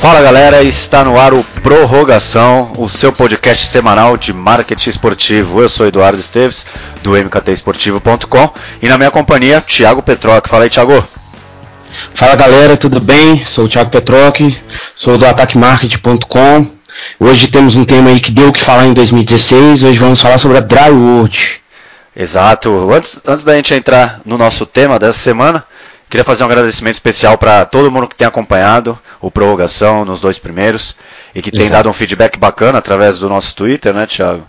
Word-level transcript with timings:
Fala 0.00 0.22
galera, 0.22 0.62
está 0.62 1.04
no 1.04 1.20
ar 1.20 1.34
o 1.34 1.44
Prorrogação, 1.62 2.72
o 2.78 2.88
seu 2.88 3.12
podcast 3.12 3.66
semanal 3.66 4.16
de 4.16 4.32
marketing 4.32 4.88
esportivo. 4.88 5.60
Eu 5.60 5.68
sou 5.68 5.86
Eduardo 5.86 6.18
Esteves, 6.18 6.64
do 7.02 7.10
mktesportivo.com 7.10 8.50
e 8.80 8.88
na 8.88 8.96
minha 8.96 9.10
companhia, 9.10 9.60
Thiago 9.60 10.02
Petroc. 10.02 10.48
Fala 10.48 10.64
aí, 10.64 10.70
Thiago. 10.70 11.06
Fala 12.14 12.34
galera, 12.34 12.78
tudo 12.78 12.98
bem? 12.98 13.44
Sou 13.44 13.66
o 13.66 13.68
Thiago 13.68 13.90
Petroc, 13.90 14.40
sou 14.96 15.18
do 15.18 15.26
ataquemarket.com. 15.26 16.70
Hoje 17.20 17.48
temos 17.48 17.76
um 17.76 17.84
tema 17.84 18.08
aí 18.08 18.20
que 18.20 18.32
deu 18.32 18.48
o 18.48 18.52
que 18.52 18.64
falar 18.64 18.86
em 18.86 18.94
2016. 18.94 19.82
Hoje 19.82 19.98
vamos 19.98 20.22
falar 20.22 20.38
sobre 20.38 20.56
a 20.56 20.60
Drywood. 20.60 21.60
Exato. 22.16 22.90
Antes, 22.90 23.20
antes 23.26 23.44
da 23.44 23.54
gente 23.54 23.74
entrar 23.74 24.22
no 24.24 24.38
nosso 24.38 24.64
tema 24.64 24.98
dessa 24.98 25.18
semana, 25.18 25.62
Queria 26.10 26.24
fazer 26.24 26.42
um 26.42 26.46
agradecimento 26.46 26.94
especial 26.94 27.38
para 27.38 27.64
todo 27.64 27.88
mundo 27.88 28.08
que 28.08 28.16
tem 28.16 28.26
acompanhado 28.26 28.98
o 29.20 29.30
Prorrogação 29.30 30.04
nos 30.04 30.20
dois 30.20 30.40
primeiros 30.40 30.96
e 31.32 31.40
que 31.40 31.50
Exato. 31.50 31.62
tem 31.62 31.70
dado 31.70 31.88
um 31.88 31.92
feedback 31.92 32.36
bacana 32.36 32.78
através 32.78 33.20
do 33.20 33.28
nosso 33.28 33.54
Twitter, 33.54 33.94
né, 33.94 34.06
Thiago? 34.06 34.42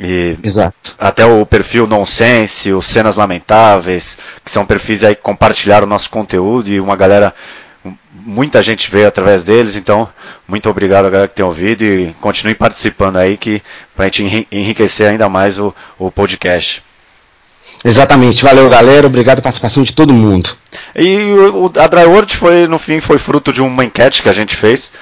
E 0.00 0.38
Exato. 0.42 0.94
até 0.98 1.26
o 1.26 1.44
perfil 1.44 1.86
Nonsense, 1.86 2.72
os 2.72 2.86
Cenas 2.86 3.16
Lamentáveis, 3.16 4.18
que 4.42 4.50
são 4.50 4.64
perfis 4.64 5.04
aí 5.04 5.14
que 5.14 5.20
compartilharam 5.20 5.86
o 5.86 5.90
nosso 5.90 6.08
conteúdo 6.08 6.70
e 6.70 6.80
uma 6.80 6.96
galera, 6.96 7.34
muita 8.12 8.62
gente 8.62 8.90
veio 8.90 9.06
através 9.06 9.44
deles, 9.44 9.76
então 9.76 10.08
muito 10.48 10.70
obrigado 10.70 11.04
a 11.04 11.10
galera 11.10 11.28
que 11.28 11.34
tem 11.36 11.44
ouvido 11.44 11.84
e 11.84 12.16
continue 12.22 12.54
participando 12.54 13.18
aí 13.18 13.36
que 13.36 13.62
pra 13.94 14.06
gente 14.06 14.48
enriquecer 14.50 15.10
ainda 15.10 15.28
mais 15.28 15.58
o, 15.58 15.74
o 15.98 16.10
podcast. 16.10 16.82
Exatamente, 17.84 18.42
valeu 18.42 18.66
galera, 18.70 19.06
obrigado 19.06 19.36
pela 19.36 19.44
participação 19.44 19.82
de 19.82 19.92
todo 19.92 20.14
mundo. 20.14 20.56
E 20.96 21.16
o, 21.52 21.70
a 21.78 21.86
Dryword 21.86 22.34
foi, 22.34 22.66
no 22.66 22.78
fim, 22.78 22.98
foi 22.98 23.18
fruto 23.18 23.52
de 23.52 23.60
uma 23.60 23.84
enquete 23.84 24.22
que 24.22 24.28
a 24.28 24.32
gente 24.32 24.56
fez 24.56 24.92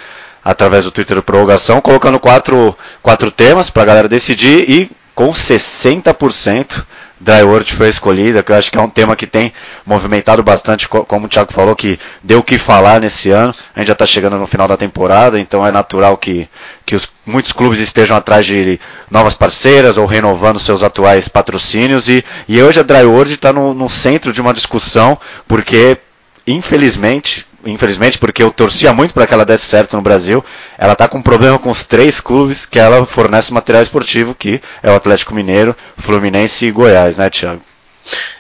através 0.45 0.85
do 0.85 0.91
Twitter 0.91 1.23
Prorrogação, 1.23 1.81
colocando 1.81 2.19
quatro, 2.19 2.77
quatro 3.01 3.31
temas 3.31 3.71
para 3.71 3.83
a 3.83 3.87
galera 3.87 4.09
decidir 4.09 4.69
e 4.69 4.91
com 5.15 5.29
60% 5.31 6.85
Dryword 7.23 7.73
foi 7.75 7.89
escolhida, 7.89 8.43
que 8.43 8.51
eu 8.51 8.57
acho 8.57 8.71
que 8.71 8.77
é 8.77 8.81
um 8.81 8.89
tema 8.89 9.15
que 9.15 9.29
tem 9.29 9.53
movimentado 9.87 10.43
bastante, 10.43 10.89
como 10.89 11.27
o 11.27 11.29
Thiago 11.29 11.53
falou, 11.53 11.77
que 11.77 11.99
deu 12.23 12.41
o 12.41 12.43
que 12.43 12.59
falar 12.59 13.01
nesse 13.01 13.31
ano. 13.31 13.55
A 13.75 13.79
gente 13.79 13.89
já 13.89 13.93
está 13.93 14.05
chegando 14.05 14.37
no 14.37 14.47
final 14.47 14.67
da 14.67 14.77
temporada, 14.77 15.39
então 15.39 15.65
é 15.65 15.71
natural 15.71 16.17
que, 16.17 16.49
que 16.85 16.97
os, 16.97 17.09
muitos 17.25 17.53
clubes 17.53 17.79
estejam 17.79 18.17
atrás 18.17 18.45
de 18.45 18.81
novas 19.09 19.35
parceiras 19.35 19.97
ou 19.97 20.05
renovando 20.05 20.59
seus 20.59 20.83
atuais 20.83 21.29
patrocínios. 21.29 22.09
E, 22.09 22.25
e 22.49 22.61
hoje 22.61 22.81
a 22.81 22.83
Dryword 22.83 23.35
está 23.35 23.53
no, 23.53 23.73
no 23.73 23.89
centro 23.89 24.33
de 24.33 24.41
uma 24.41 24.53
discussão, 24.53 25.17
porque 25.47 25.99
infelizmente 26.45 27.47
infelizmente, 27.67 28.19
porque 28.19 28.43
eu 28.43 28.51
torcia 28.51 28.93
muito 28.93 29.15
para 29.15 29.27
que 29.27 29.35
ela 29.35 29.45
desse 29.45 29.67
certo 29.67 29.97
no 29.97 30.03
Brasil. 30.03 30.45
Ela 30.79 30.93
está 30.93 31.09
com 31.09 31.19
um 31.19 31.23
problema 31.23 31.59
com 31.59 31.71
os 31.71 31.85
três 31.85 32.21
clubes 32.21 32.67
que 32.67 32.79
ela 32.79 33.05
fornece 33.07 33.53
material 33.53 33.83
esportivo, 33.83 34.35
que 34.35 34.61
é 34.83 34.91
o 34.91 34.97
Atlético 34.97 35.35
Mineiro, 35.35 35.77
Fluminense 35.97 36.67
e 36.67 36.71
Goiás, 36.71 37.19
né, 37.19 37.31
Thiago? 37.31 37.61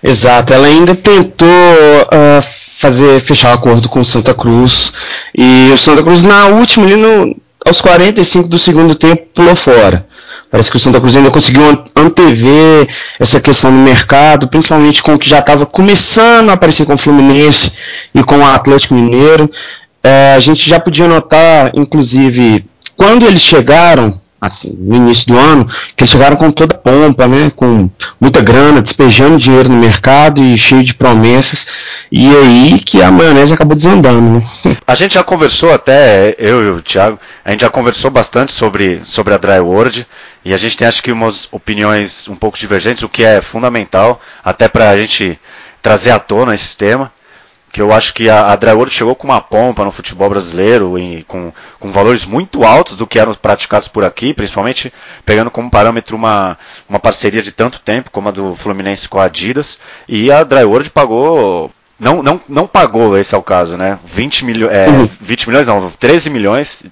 Exato, 0.02 0.52
ela 0.52 0.66
ainda 0.66 0.94
tentou 0.94 1.48
uh, 1.48 2.44
fazer 2.78 3.20
fechar 3.20 3.50
o 3.52 3.54
acordo 3.54 3.88
com 3.88 4.00
o 4.00 4.04
Santa 4.04 4.34
Cruz 4.34 4.92
e 5.36 5.70
o 5.72 5.78
Santa 5.78 6.02
Cruz 6.02 6.22
na 6.22 6.46
última 6.46 6.84
ali 6.84 6.96
no, 6.96 7.36
aos 7.64 7.80
45 7.80 8.48
do 8.48 8.58
segundo 8.58 8.94
tempo 8.94 9.26
pulou 9.34 9.54
fora. 9.54 10.06
Parece 10.52 10.70
que 10.70 10.76
o 10.76 10.80
Santa 10.80 11.00
Cruz 11.00 11.16
ainda 11.16 11.30
conseguiu 11.30 11.62
antever 11.96 12.86
essa 13.18 13.40
questão 13.40 13.72
no 13.72 13.82
mercado, 13.82 14.46
principalmente 14.46 15.02
com 15.02 15.14
o 15.14 15.18
que 15.18 15.26
já 15.28 15.38
estava 15.38 15.64
começando 15.64 16.50
a 16.50 16.52
aparecer 16.52 16.84
com 16.84 16.92
o 16.92 16.98
Fluminense 16.98 17.72
e 18.14 18.22
com 18.22 18.36
o 18.36 18.44
Atlético 18.44 18.92
Mineiro. 18.92 19.50
É, 20.04 20.34
a 20.34 20.40
gente 20.40 20.68
já 20.68 20.78
podia 20.78 21.08
notar, 21.08 21.70
inclusive, 21.74 22.66
quando 22.94 23.26
eles 23.26 23.40
chegaram, 23.40 24.20
no 24.64 24.96
início 24.96 25.28
do 25.28 25.38
ano, 25.38 25.66
que 25.96 26.02
eles 26.02 26.10
chegaram 26.10 26.36
com 26.36 26.50
toda 26.50 26.74
a 26.74 26.78
pompa, 26.78 27.26
né, 27.26 27.50
com 27.54 27.88
muita 28.20 28.42
grana, 28.42 28.82
despejando 28.82 29.38
dinheiro 29.38 29.68
no 29.68 29.76
mercado 29.76 30.42
e 30.42 30.58
cheio 30.58 30.82
de 30.82 30.92
promessas, 30.92 31.66
e 32.10 32.28
aí 32.28 32.80
que 32.80 33.00
a 33.00 33.10
maionese 33.10 33.52
acabou 33.52 33.76
desandando. 33.76 34.20
Né? 34.20 34.76
A 34.86 34.94
gente 34.94 35.14
já 35.14 35.22
conversou 35.22 35.72
até, 35.72 36.34
eu 36.38 36.62
e 36.62 36.70
o 36.70 36.82
Thiago, 36.82 37.18
a 37.44 37.52
gente 37.52 37.60
já 37.60 37.70
conversou 37.70 38.10
bastante 38.10 38.52
sobre, 38.52 39.00
sobre 39.04 39.32
a 39.32 39.38
Dry 39.38 39.60
World, 39.60 40.06
e 40.44 40.52
a 40.52 40.56
gente 40.56 40.76
tem 40.76 40.86
acho 40.86 41.02
que 41.02 41.12
umas 41.12 41.48
opiniões 41.52 42.28
um 42.28 42.36
pouco 42.36 42.58
divergentes, 42.58 43.02
o 43.02 43.08
que 43.08 43.24
é 43.24 43.40
fundamental, 43.40 44.20
até 44.44 44.68
para 44.68 44.90
a 44.90 44.96
gente 44.96 45.38
trazer 45.80 46.10
à 46.10 46.18
tona 46.18 46.54
esse 46.54 46.76
tema 46.76 47.12
que 47.72 47.80
eu 47.80 47.90
acho 47.90 48.12
que 48.12 48.28
a, 48.28 48.52
a 48.52 48.56
Dragor 48.56 48.88
chegou 48.90 49.14
com 49.14 49.26
uma 49.26 49.40
pompa 49.40 49.82
no 49.82 49.90
futebol 49.90 50.28
brasileiro 50.28 50.98
e 50.98 51.24
com, 51.24 51.50
com 51.80 51.90
valores 51.90 52.26
muito 52.26 52.64
altos 52.64 52.96
do 52.96 53.06
que 53.06 53.18
eram 53.18 53.32
praticados 53.32 53.88
por 53.88 54.04
aqui, 54.04 54.34
principalmente 54.34 54.92
pegando 55.24 55.50
como 55.50 55.70
parâmetro 55.70 56.14
uma, 56.14 56.58
uma 56.86 57.00
parceria 57.00 57.42
de 57.42 57.50
tanto 57.50 57.80
tempo 57.80 58.10
como 58.10 58.28
a 58.28 58.30
do 58.30 58.54
Fluminense 58.54 59.08
com 59.08 59.18
a 59.18 59.24
Adidas. 59.24 59.80
E 60.06 60.30
a 60.30 60.44
Dryworld 60.44 60.90
pagou 60.90 61.72
não, 61.98 62.22
não, 62.22 62.40
não 62.46 62.66
pagou, 62.66 63.16
esse 63.16 63.34
é 63.34 63.38
o 63.38 63.42
caso, 63.42 63.76
né? 63.76 63.98
20, 64.04 64.44
milho, 64.44 64.68
é, 64.70 64.86
20 65.20 65.48
milhões, 65.48 65.66
não, 65.66 65.90
13 65.90 66.28
milhões 66.28 66.84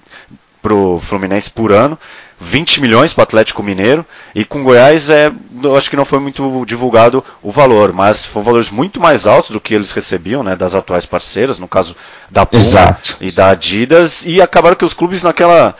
para 0.61 0.73
o 0.73 0.99
Fluminense 0.99 1.49
por 1.49 1.71
ano 1.71 1.97
20 2.41 2.81
milhões 2.81 3.13
para 3.13 3.21
o 3.21 3.23
Atlético 3.23 3.61
Mineiro 3.61 4.03
e 4.33 4.43
com 4.43 4.63
Goiás 4.63 5.11
é, 5.11 5.31
eu 5.63 5.77
acho 5.77 5.91
que 5.91 5.95
não 5.95 6.03
foi 6.03 6.17
muito 6.17 6.65
divulgado 6.65 7.23
o 7.43 7.51
valor, 7.51 7.93
mas 7.93 8.25
foram 8.25 8.45
valores 8.45 8.71
muito 8.71 8.99
mais 8.99 9.27
altos 9.27 9.51
do 9.51 9.61
que 9.61 9.75
eles 9.75 9.91
recebiam, 9.91 10.41
né, 10.41 10.55
das 10.55 10.73
atuais 10.73 11.05
parceiras, 11.05 11.59
no 11.59 11.67
caso 11.67 11.95
da 12.31 12.43
Puma 12.43 12.63
Exato. 12.63 13.17
e 13.21 13.31
da 13.31 13.49
Adidas, 13.49 14.25
e 14.25 14.41
acabaram 14.41 14.75
que 14.75 14.83
os 14.83 14.93
clubes 14.93 15.21
naquela 15.21 15.75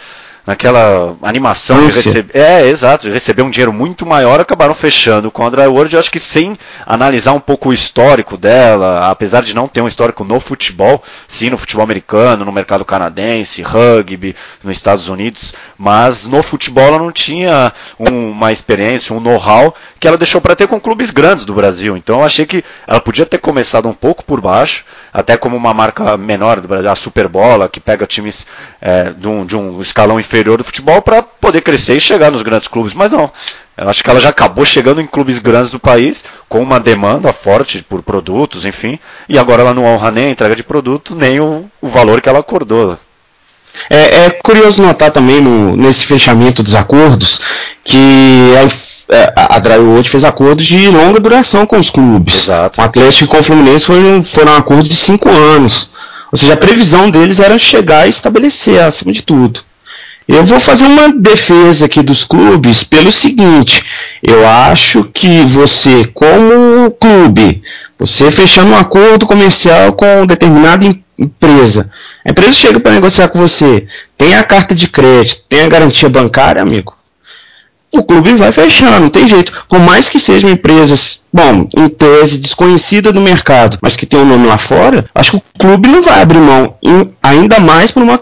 naquela 0.46 1.16
animação 1.22 1.88
de 1.88 1.94
receber. 1.94 2.38
É, 2.38 2.68
exato, 2.68 3.08
de 3.08 3.14
receber 3.14 3.44
um 3.44 3.50
dinheiro 3.50 3.72
muito 3.72 4.06
maior, 4.06 4.40
acabaram 4.40 4.74
fechando 4.74 5.30
com 5.30 5.46
a 5.46 5.50
Dryworld. 5.50 5.94
Eu 5.94 6.00
acho 6.00 6.12
que 6.12 6.20
sem 6.20 6.58
analisar 6.86 7.34
um 7.34 7.40
pouco 7.40 7.70
o 7.70 7.74
histórico 7.74 8.38
dela, 8.38 9.10
apesar 9.10 9.42
de 9.42 9.54
não 9.54 9.68
ter 9.68 9.82
um 9.82 9.88
histórico 9.88 10.24
no 10.24 10.40
futebol, 10.40 11.04
sim 11.28 11.50
no 11.50 11.58
futebol 11.58 11.84
americano, 11.84 12.46
no 12.46 12.52
mercado 12.52 12.84
canadense, 12.84 13.62
rugby, 13.62 14.36
nos 14.64 14.76
Estados 14.76 15.08
Unidos, 15.08 15.54
mas 15.78 16.26
no 16.26 16.42
futebol 16.42 16.86
ela 16.86 17.00
não 17.00 17.12
tinha 17.12 17.72
um, 18.00 18.32
uma 18.32 18.52
experiência, 18.52 19.16
um 19.16 19.20
know-how 19.20 19.76
que 20.00 20.08
ela 20.08 20.18
deixou 20.18 20.42
para 20.42 20.56
ter 20.56 20.68
com 20.68 20.80
clubes 20.80 21.12
grandes 21.12 21.46
do 21.46 21.54
Brasil. 21.54 21.96
Então 21.96 22.20
eu 22.20 22.26
achei 22.26 22.46
que 22.46 22.64
ela 22.88 23.00
podia 23.00 23.26
ter 23.26 23.38
começado 23.38 23.88
um 23.88 23.94
pouco 23.94 24.24
por 24.24 24.42
baixo, 24.42 24.84
até 25.14 25.36
como 25.36 25.58
uma 25.58 25.74
marca 25.74 26.16
menor 26.18 26.60
do 26.60 26.68
Brasil, 26.68 26.90
a 26.90 26.96
Superbola, 26.96 27.68
que 27.70 27.80
pega 27.80 28.06
times 28.06 28.46
é, 28.82 29.12
de, 29.12 29.28
um, 29.28 29.46
de 29.46 29.56
um 29.56 29.82
escalão 29.82 30.20
inferior 30.20 30.58
do 30.58 30.64
futebol 30.64 31.02
para 31.02 31.22
poder 31.22 31.62
crescer 31.62 31.96
e 31.96 32.02
chegar 32.02 32.32
nos 32.32 32.42
grandes 32.42 32.68
clubes. 32.68 32.94
Mas 32.94 33.12
não. 33.12 33.32
Eu 33.78 33.90
acho 33.90 34.04
que 34.04 34.10
ela 34.10 34.20
já 34.20 34.30
acabou 34.30 34.66
chegando 34.66 35.02
em 35.02 35.08
clubes 35.08 35.40
grandes 35.40 35.72
do 35.72 35.80
país 35.80 36.24
com 36.48 36.62
uma 36.62 36.80
demanda 36.80 37.34
forte 37.34 37.82
por 37.82 38.04
produtos, 38.04 38.66
enfim, 38.66 39.00
e 39.28 39.40
agora 39.40 39.62
ela 39.62 39.74
não 39.74 39.86
honra 39.86 40.12
nem 40.12 40.28
a 40.28 40.30
entrega 40.30 40.56
de 40.56 40.64
produto, 40.64 41.16
nem 41.16 41.40
o, 41.40 41.70
o 41.82 41.88
valor 41.88 42.22
que 42.22 42.30
ela 42.30 42.40
acordou. 42.40 42.98
É, 43.90 44.26
é 44.26 44.30
curioso 44.30 44.82
notar 44.82 45.12
também 45.12 45.42
no, 45.42 45.76
nesse 45.76 46.06
fechamento 46.06 46.62
dos 46.62 46.76
acordos 46.76 47.40
que 47.84 48.54
é, 48.56 48.91
a 49.36 49.60
Drywood 49.60 50.10
fez 50.10 50.24
acordos 50.24 50.66
de 50.66 50.88
longa 50.88 51.20
duração 51.20 51.66
com 51.66 51.78
os 51.78 51.90
clubes. 51.90 52.44
Exato. 52.44 52.80
O 52.80 52.84
Atlético 52.84 53.26
e 53.26 53.28
com 53.28 53.40
o 53.40 53.44
Fluminense 53.44 53.86
foram, 53.86 54.24
foram 54.24 54.56
acordos 54.56 54.90
de 54.90 54.96
cinco 54.96 55.30
anos. 55.30 55.90
Ou 56.32 56.40
seja, 56.40 56.54
a 56.54 56.58
previsão 56.58 57.12
deles 57.12 57.40
era 57.40 57.60
chegar 57.60 58.08
e 58.08 58.10
estabelecer 58.10 58.82
acima 58.82 59.12
de 59.12 59.22
tudo. 59.22 59.62
Eu 60.28 60.46
vou 60.46 60.62
fazer 60.62 60.86
uma 60.86 61.10
defesa 61.10 61.86
aqui 61.86 62.02
dos 62.02 62.24
clubes 62.24 62.84
pelo 62.84 63.12
seguinte: 63.12 63.84
eu 64.26 64.48
acho 64.48 65.04
que 65.14 65.42
você, 65.42 66.06
como 66.14 66.92
clube, 66.92 67.62
você 68.00 68.32
fechando 68.32 68.72
um 68.72 68.78
acordo 68.78 69.26
comercial 69.26 69.92
com 69.92 70.26
determinada 70.26 70.86
empresa, 71.20 71.90
a 72.26 72.32
empresa 72.32 72.54
chega 72.54 72.80
para 72.80 72.94
negociar 72.94 73.28
com 73.28 73.40
você, 73.40 73.86
tem 74.18 74.36
a 74.36 74.44
carta 74.44 74.74
de 74.74 74.88
crédito, 74.88 75.42
tem 75.50 75.64
a 75.64 75.70
garantia 75.70 76.08
bancária, 76.08 76.62
amigo 76.62 76.94
o 77.92 78.04
clube 78.04 78.34
vai 78.36 78.52
fechar, 78.52 79.00
não 79.00 79.10
tem 79.10 79.28
jeito. 79.28 79.52
Por 79.68 79.80
mais 79.80 80.08
que 80.08 80.20
sejam 80.20 80.50
empresas, 80.50 81.20
bom, 81.32 81.68
em 81.76 81.90
tese 81.90 82.38
desconhecida 82.38 83.12
do 83.12 83.20
mercado, 83.22 83.78
mas 83.82 83.96
que 83.96 84.06
tem 84.06 84.20
um 84.20 84.26
nome 84.26 84.48
lá 84.48 84.58
fora, 84.58 85.06
acho 85.14 85.32
que 85.32 85.38
o 85.38 85.44
clube 85.60 85.90
não 85.90 86.02
vai 86.02 86.22
abrir 86.22 86.40
mão, 86.40 86.76
ainda 87.22 87.60
mais 87.60 87.92
por 87.92 88.02
uma, 88.02 88.22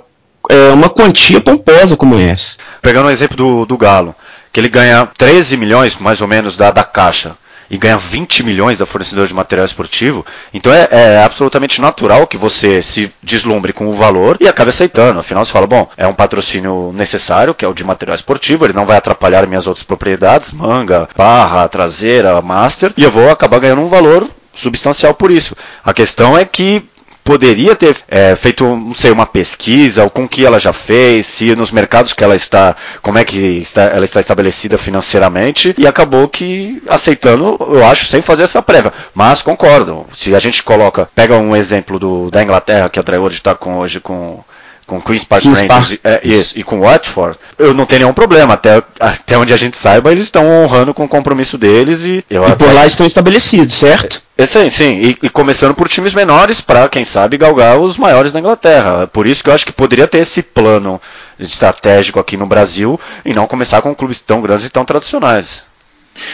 é, 0.49 0.71
uma 0.71 0.89
quantia 0.89 1.39
pomposa 1.39 1.95
como 1.95 2.19
essa. 2.19 2.55
Pegando 2.81 3.07
o 3.07 3.11
exemplo 3.11 3.37
do, 3.37 3.65
do 3.65 3.77
Galo, 3.77 4.15
que 4.51 4.59
ele 4.59 4.69
ganha 4.69 5.07
13 5.17 5.55
milhões, 5.57 5.95
mais 5.99 6.19
ou 6.19 6.27
menos, 6.27 6.57
da, 6.57 6.71
da 6.71 6.83
Caixa 6.83 7.35
e 7.69 7.77
ganha 7.77 7.97
20 7.97 8.43
milhões 8.43 8.77
da 8.77 8.85
fornecedora 8.85 9.27
de 9.27 9.33
material 9.33 9.65
esportivo, 9.65 10.25
então 10.53 10.73
é, 10.73 10.87
é, 10.91 11.23
absolutamente 11.23 11.81
natural 11.81 12.27
que 12.27 12.37
você 12.37 12.81
se 12.81 13.11
deslumbre 13.21 13.73
com 13.73 13.87
o 13.87 13.93
valor 13.93 14.37
e 14.39 14.47
acabe 14.47 14.69
aceitando. 14.69 15.19
Afinal, 15.19 15.45
você 15.45 15.51
fala, 15.51 15.67
bom, 15.67 15.87
é 15.95 16.07
um 16.07 16.13
patrocínio 16.13 16.91
necessário, 16.93 17.53
que 17.53 17.63
é 17.63 17.67
o 17.67 17.73
de 17.73 17.83
material 17.83 18.15
esportivo, 18.15 18.65
ele 18.65 18.73
não 18.73 18.85
vai 18.85 18.97
atrapalhar 18.97 19.45
minhas 19.47 19.67
outras 19.67 19.83
propriedades, 19.83 20.51
manga, 20.51 21.07
barra, 21.15 21.67
traseira, 21.67 22.41
master, 22.41 22.93
e 22.97 23.03
eu 23.03 23.11
vou 23.11 23.29
acabar 23.29 23.59
ganhando 23.59 23.81
um 23.81 23.87
valor 23.87 24.27
substancial 24.53 25.13
por 25.13 25.31
isso. 25.31 25.55
A 25.83 25.93
questão 25.93 26.37
é 26.37 26.45
que 26.45 26.83
poderia 27.23 27.75
ter 27.75 27.95
é, 28.07 28.35
feito, 28.35 28.63
não 28.63 28.93
sei, 28.93 29.11
uma 29.11 29.25
pesquisa, 29.25 30.03
ou 30.03 30.09
com 30.09 30.27
que 30.27 30.45
ela 30.45 30.59
já 30.59 30.73
fez, 30.73 31.25
se 31.25 31.55
nos 31.55 31.71
mercados 31.71 32.13
que 32.13 32.23
ela 32.23 32.35
está, 32.35 32.75
como 33.01 33.17
é 33.17 33.23
que 33.23 33.37
está, 33.37 33.83
ela 33.83 34.05
está 34.05 34.19
estabelecida 34.19 34.77
financeiramente, 34.77 35.75
e 35.77 35.85
acabou 35.85 36.27
que 36.27 36.81
aceitando, 36.87 37.57
eu 37.59 37.85
acho, 37.85 38.05
sem 38.05 38.21
fazer 38.21 38.43
essa 38.43 38.61
prévia. 38.61 38.93
Mas 39.13 39.41
concordo, 39.41 40.05
se 40.13 40.35
a 40.35 40.39
gente 40.39 40.63
coloca, 40.63 41.09
pega 41.13 41.37
um 41.37 41.55
exemplo 41.55 41.99
do, 41.99 42.31
da 42.31 42.41
Inglaterra, 42.41 42.89
que 42.89 42.99
a 42.99 43.03
Trevor 43.03 43.31
está 43.31 43.53
com 43.53 43.77
hoje 43.77 43.99
com 43.99 44.43
com 44.89 44.99
Queen's 44.99 45.23
Park 45.23 45.43
Queen's 45.43 45.59
Rangers 45.59 45.97
Park. 45.97 45.99
É, 46.03 46.27
isso, 46.27 46.57
e 46.57 46.63
com 46.63 46.81
Watford, 46.81 47.37
eu 47.57 47.73
não 47.73 47.85
tenho 47.85 48.01
nenhum 48.01 48.13
problema. 48.13 48.55
Até, 48.55 48.81
até 48.99 49.37
onde 49.37 49.53
a 49.53 49.57
gente 49.57 49.77
saiba, 49.77 50.11
eles 50.11 50.25
estão 50.25 50.45
honrando 50.45 50.93
com 50.93 51.05
o 51.05 51.07
compromisso 51.07 51.57
deles 51.57 52.03
e 52.03 52.25
eu 52.29 52.47
e 52.47 52.55
por 52.55 52.73
lá 52.73 52.85
estão 52.87 53.05
estabelecidos, 53.05 53.75
certo? 53.75 54.21
É, 54.37 54.45
sim, 54.45 54.69
sim. 54.69 54.99
E, 55.01 55.17
e 55.23 55.29
começando 55.29 55.75
por 55.75 55.87
times 55.87 56.13
menores 56.13 56.59
para, 56.59 56.89
quem 56.89 57.05
sabe, 57.05 57.37
galgar 57.37 57.77
os 57.77 57.97
maiores 57.97 58.31
da 58.31 58.39
Inglaterra. 58.39 59.05
Por 59.05 59.27
isso 59.27 59.43
que 59.43 59.49
eu 59.49 59.53
acho 59.53 59.65
que 59.65 59.71
poderia 59.71 60.07
ter 60.07 60.19
esse 60.19 60.41
plano 60.41 60.99
estratégico 61.39 62.19
aqui 62.19 62.35
no 62.35 62.47
Brasil 62.47 62.99
e 63.23 63.33
não 63.35 63.45
começar 63.45 63.81
com 63.81 63.93
clubes 63.93 64.19
tão 64.19 64.41
grandes 64.41 64.65
e 64.65 64.69
tão 64.69 64.83
tradicionais. 64.83 65.69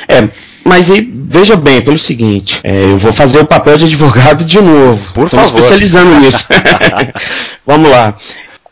É, 0.08 0.30
mas 0.64 0.90
aí, 0.90 1.08
veja 1.14 1.56
bem, 1.56 1.82
pelo 1.82 2.00
seguinte, 2.00 2.60
é, 2.64 2.86
eu 2.86 2.98
vou 2.98 3.14
fazer 3.14 3.40
o 3.40 3.46
papel 3.46 3.78
de 3.78 3.86
advogado 3.86 4.44
de 4.44 4.60
novo. 4.62 5.14
Por 5.14 5.26
Estou 5.26 5.40
favor. 5.40 5.60
especializando 5.60 6.20
nisso. 6.20 6.46
Vamos 7.66 7.90
lá. 7.90 8.16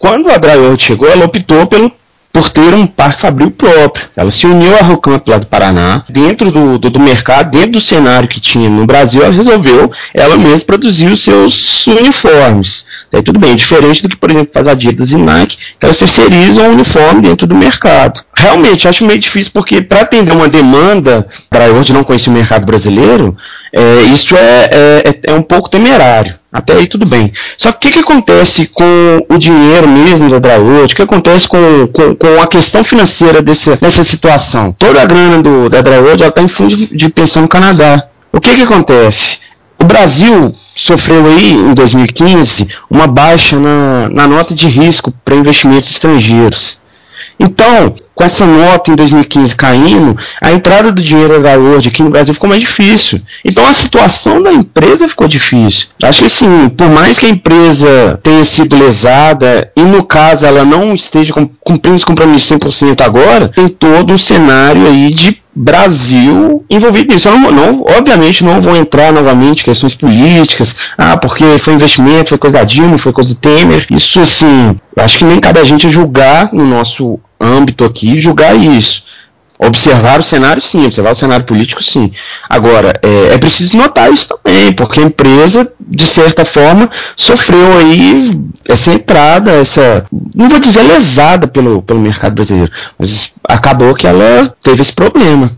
Quando 0.03 0.29
a 0.29 0.37
Dryout 0.37 0.83
chegou, 0.83 1.07
ela 1.07 1.23
optou 1.23 1.65
pelo 1.65 1.89
por 2.33 2.49
ter 2.49 2.73
um 2.73 2.85
parque 2.85 3.21
fabril 3.21 3.51
próprio. 3.51 4.05
Ela 4.17 4.31
se 4.31 4.45
uniu 4.45 4.75
à 4.75 4.81
Rocamp 4.81 5.25
lá 5.29 5.37
do 5.37 5.45
Paraná, 5.45 6.03
dentro 6.09 6.51
do, 6.51 6.77
do, 6.77 6.89
do, 6.89 6.99
mercado, 6.99 7.51
dentro 7.51 7.73
do 7.73 7.81
cenário 7.81 8.27
que 8.27 8.41
tinha 8.41 8.67
no 8.67 8.85
Brasil, 8.85 9.23
ela 9.23 9.31
resolveu 9.31 9.89
ela 10.13 10.35
mesma 10.35 10.59
produzir 10.59 11.05
os 11.05 11.23
seus 11.23 11.87
uniformes. 11.87 12.83
Tudo 13.23 13.39
bem, 13.39 13.55
diferente 13.55 14.01
do 14.01 14.09
que, 14.09 14.17
por 14.17 14.29
exemplo, 14.29 14.51
faz 14.51 14.67
a 14.67 14.71
Adidas 14.71 15.11
e 15.11 15.15
Nike, 15.15 15.57
que 15.79 15.85
elas 15.85 15.97
terceirizam 15.97 16.67
o 16.67 16.73
uniforme 16.73 17.21
dentro 17.21 17.47
do 17.47 17.55
mercado. 17.55 18.19
Realmente, 18.35 18.89
acho 18.89 19.05
meio 19.05 19.19
difícil, 19.19 19.51
porque 19.53 19.81
para 19.81 20.01
atender 20.01 20.33
uma 20.33 20.49
demanda, 20.49 21.25
para 21.49 21.71
hoje 21.71 21.93
não 21.93 22.03
conhecer 22.03 22.29
o 22.29 22.33
mercado 22.33 22.65
brasileiro, 22.65 23.37
é, 23.71 24.01
isso 24.01 24.35
é, 24.35 24.69
é, 24.73 25.31
é, 25.31 25.33
um 25.33 25.43
pouco 25.43 25.69
temerário. 25.69 26.42
Até 26.53 26.73
aí 26.73 26.85
tudo 26.85 27.03
bem. 27.03 27.33
Só 27.57 27.71
que 27.71 27.87
o 27.87 27.91
que, 27.91 27.99
acontece 27.99 28.67
com 28.67 29.25
o 29.27 29.39
dinheiro 29.39 29.87
mesmo 29.87 30.29
da 30.29 30.37
Drywood? 30.37 30.93
O 30.93 30.95
que 30.95 31.01
acontece 31.01 31.47
com, 31.47 31.87
com, 31.91 32.15
com, 32.15 32.39
a 32.39 32.45
questão 32.45 32.83
financeira 32.83 33.41
desse, 33.41 33.75
dessa 33.77 34.03
situação? 34.03 34.71
Toda 34.77 35.01
a 35.01 35.05
grana 35.05 35.41
do, 35.41 35.67
da 35.67 35.81
Drywood 35.81 36.23
está 36.23 36.43
em 36.43 36.47
fundo 36.47 36.77
de, 36.77 36.95
de 36.95 37.09
pensão 37.09 37.41
no 37.41 37.47
Canadá. 37.47 38.07
O 38.31 38.39
que, 38.39 38.53
que 38.53 38.61
acontece? 38.61 39.39
O 39.81 39.83
Brasil 39.83 40.53
sofreu 40.75 41.25
aí 41.25 41.53
em 41.53 41.73
2015 41.73 42.67
uma 42.87 43.07
baixa 43.07 43.59
na, 43.59 44.09
na 44.09 44.27
nota 44.27 44.53
de 44.53 44.67
risco 44.67 45.11
para 45.25 45.35
investimentos 45.35 45.89
estrangeiros. 45.89 46.79
Então, 47.39 47.95
com 48.15 48.23
essa 48.23 48.45
nota 48.45 48.91
em 48.91 48.95
2015 48.95 49.55
caindo, 49.55 50.17
a 50.41 50.51
entrada 50.51 50.91
do 50.91 51.01
dinheiro 51.01 51.41
da 51.41 51.57
Word 51.57 51.87
aqui 51.87 52.03
no 52.03 52.09
Brasil 52.09 52.33
ficou 52.33 52.49
mais 52.49 52.61
difícil. 52.61 53.21
Então 53.43 53.65
a 53.67 53.73
situação 53.73 54.41
da 54.41 54.51
empresa 54.51 55.07
ficou 55.07 55.27
difícil. 55.27 55.87
Acho 56.01 56.23
que 56.23 56.29
sim, 56.29 56.69
por 56.69 56.89
mais 56.89 57.17
que 57.17 57.25
a 57.25 57.29
empresa 57.29 58.19
tenha 58.21 58.45
sido 58.45 58.77
lesada, 58.77 59.71
e 59.75 59.81
no 59.81 60.03
caso 60.03 60.45
ela 60.45 60.63
não 60.63 60.93
esteja 60.93 61.33
cumprindo 61.61 61.97
os 61.97 62.05
compromissos 62.05 62.49
100% 62.49 63.01
agora, 63.01 63.49
tem 63.49 63.67
todo 63.67 64.13
um 64.13 64.17
cenário 64.17 64.87
aí 64.87 65.11
de 65.11 65.43
Brasil 65.55 66.65
envolvido 66.69 67.13
nisso. 67.13 67.29
Não, 67.29 67.51
não, 67.51 67.81
obviamente 67.81 68.43
não 68.43 68.61
vou 68.61 68.75
entrar 68.75 69.13
novamente 69.13 69.63
questões 69.63 69.93
políticas, 69.93 70.75
ah, 70.97 71.15
porque 71.17 71.59
foi 71.59 71.73
investimento, 71.73 72.29
foi 72.29 72.37
coisa 72.37 72.57
da 72.57 72.63
Dilma, 72.63 72.97
foi 72.97 73.13
coisa 73.13 73.29
do 73.29 73.35
Temer. 73.35 73.85
Isso 73.91 74.19
assim, 74.19 74.75
acho 74.97 75.19
que 75.19 75.25
nem 75.25 75.39
cabe 75.39 75.59
a 75.59 75.63
gente 75.63 75.89
julgar 75.91 76.51
no 76.51 76.65
nosso 76.65 77.19
âmbito 77.43 77.83
aqui, 77.83 78.19
julgar 78.19 78.55
isso. 78.55 79.03
Observar 79.59 80.19
o 80.19 80.23
cenário, 80.23 80.61
sim, 80.61 80.85
observar 80.85 81.13
o 81.13 81.15
cenário 81.15 81.45
político, 81.45 81.83
sim. 81.83 82.11
Agora, 82.49 82.99
é, 83.01 83.33
é, 83.33 83.37
preciso 83.37 83.77
notar 83.77 84.11
isso 84.11 84.27
também, 84.27 84.73
porque 84.73 84.99
a 84.99 85.03
empresa, 85.03 85.71
de 85.79 86.05
certa 86.05 86.43
forma, 86.43 86.89
sofreu 87.15 87.77
aí 87.77 88.37
essa 88.67 88.91
entrada, 88.91 89.51
essa. 89.51 90.05
Não 90.35 90.49
vou 90.49 90.59
dizer 90.59 90.81
lesada 90.81 91.47
pelo, 91.47 91.81
pelo 91.81 91.99
mercado 91.99 92.33
brasileiro, 92.33 92.71
mas 92.97 93.31
acabou 93.47 93.93
que 93.93 94.07
ela 94.07 94.53
teve 94.61 94.81
esse 94.81 94.91
problema. 94.91 95.57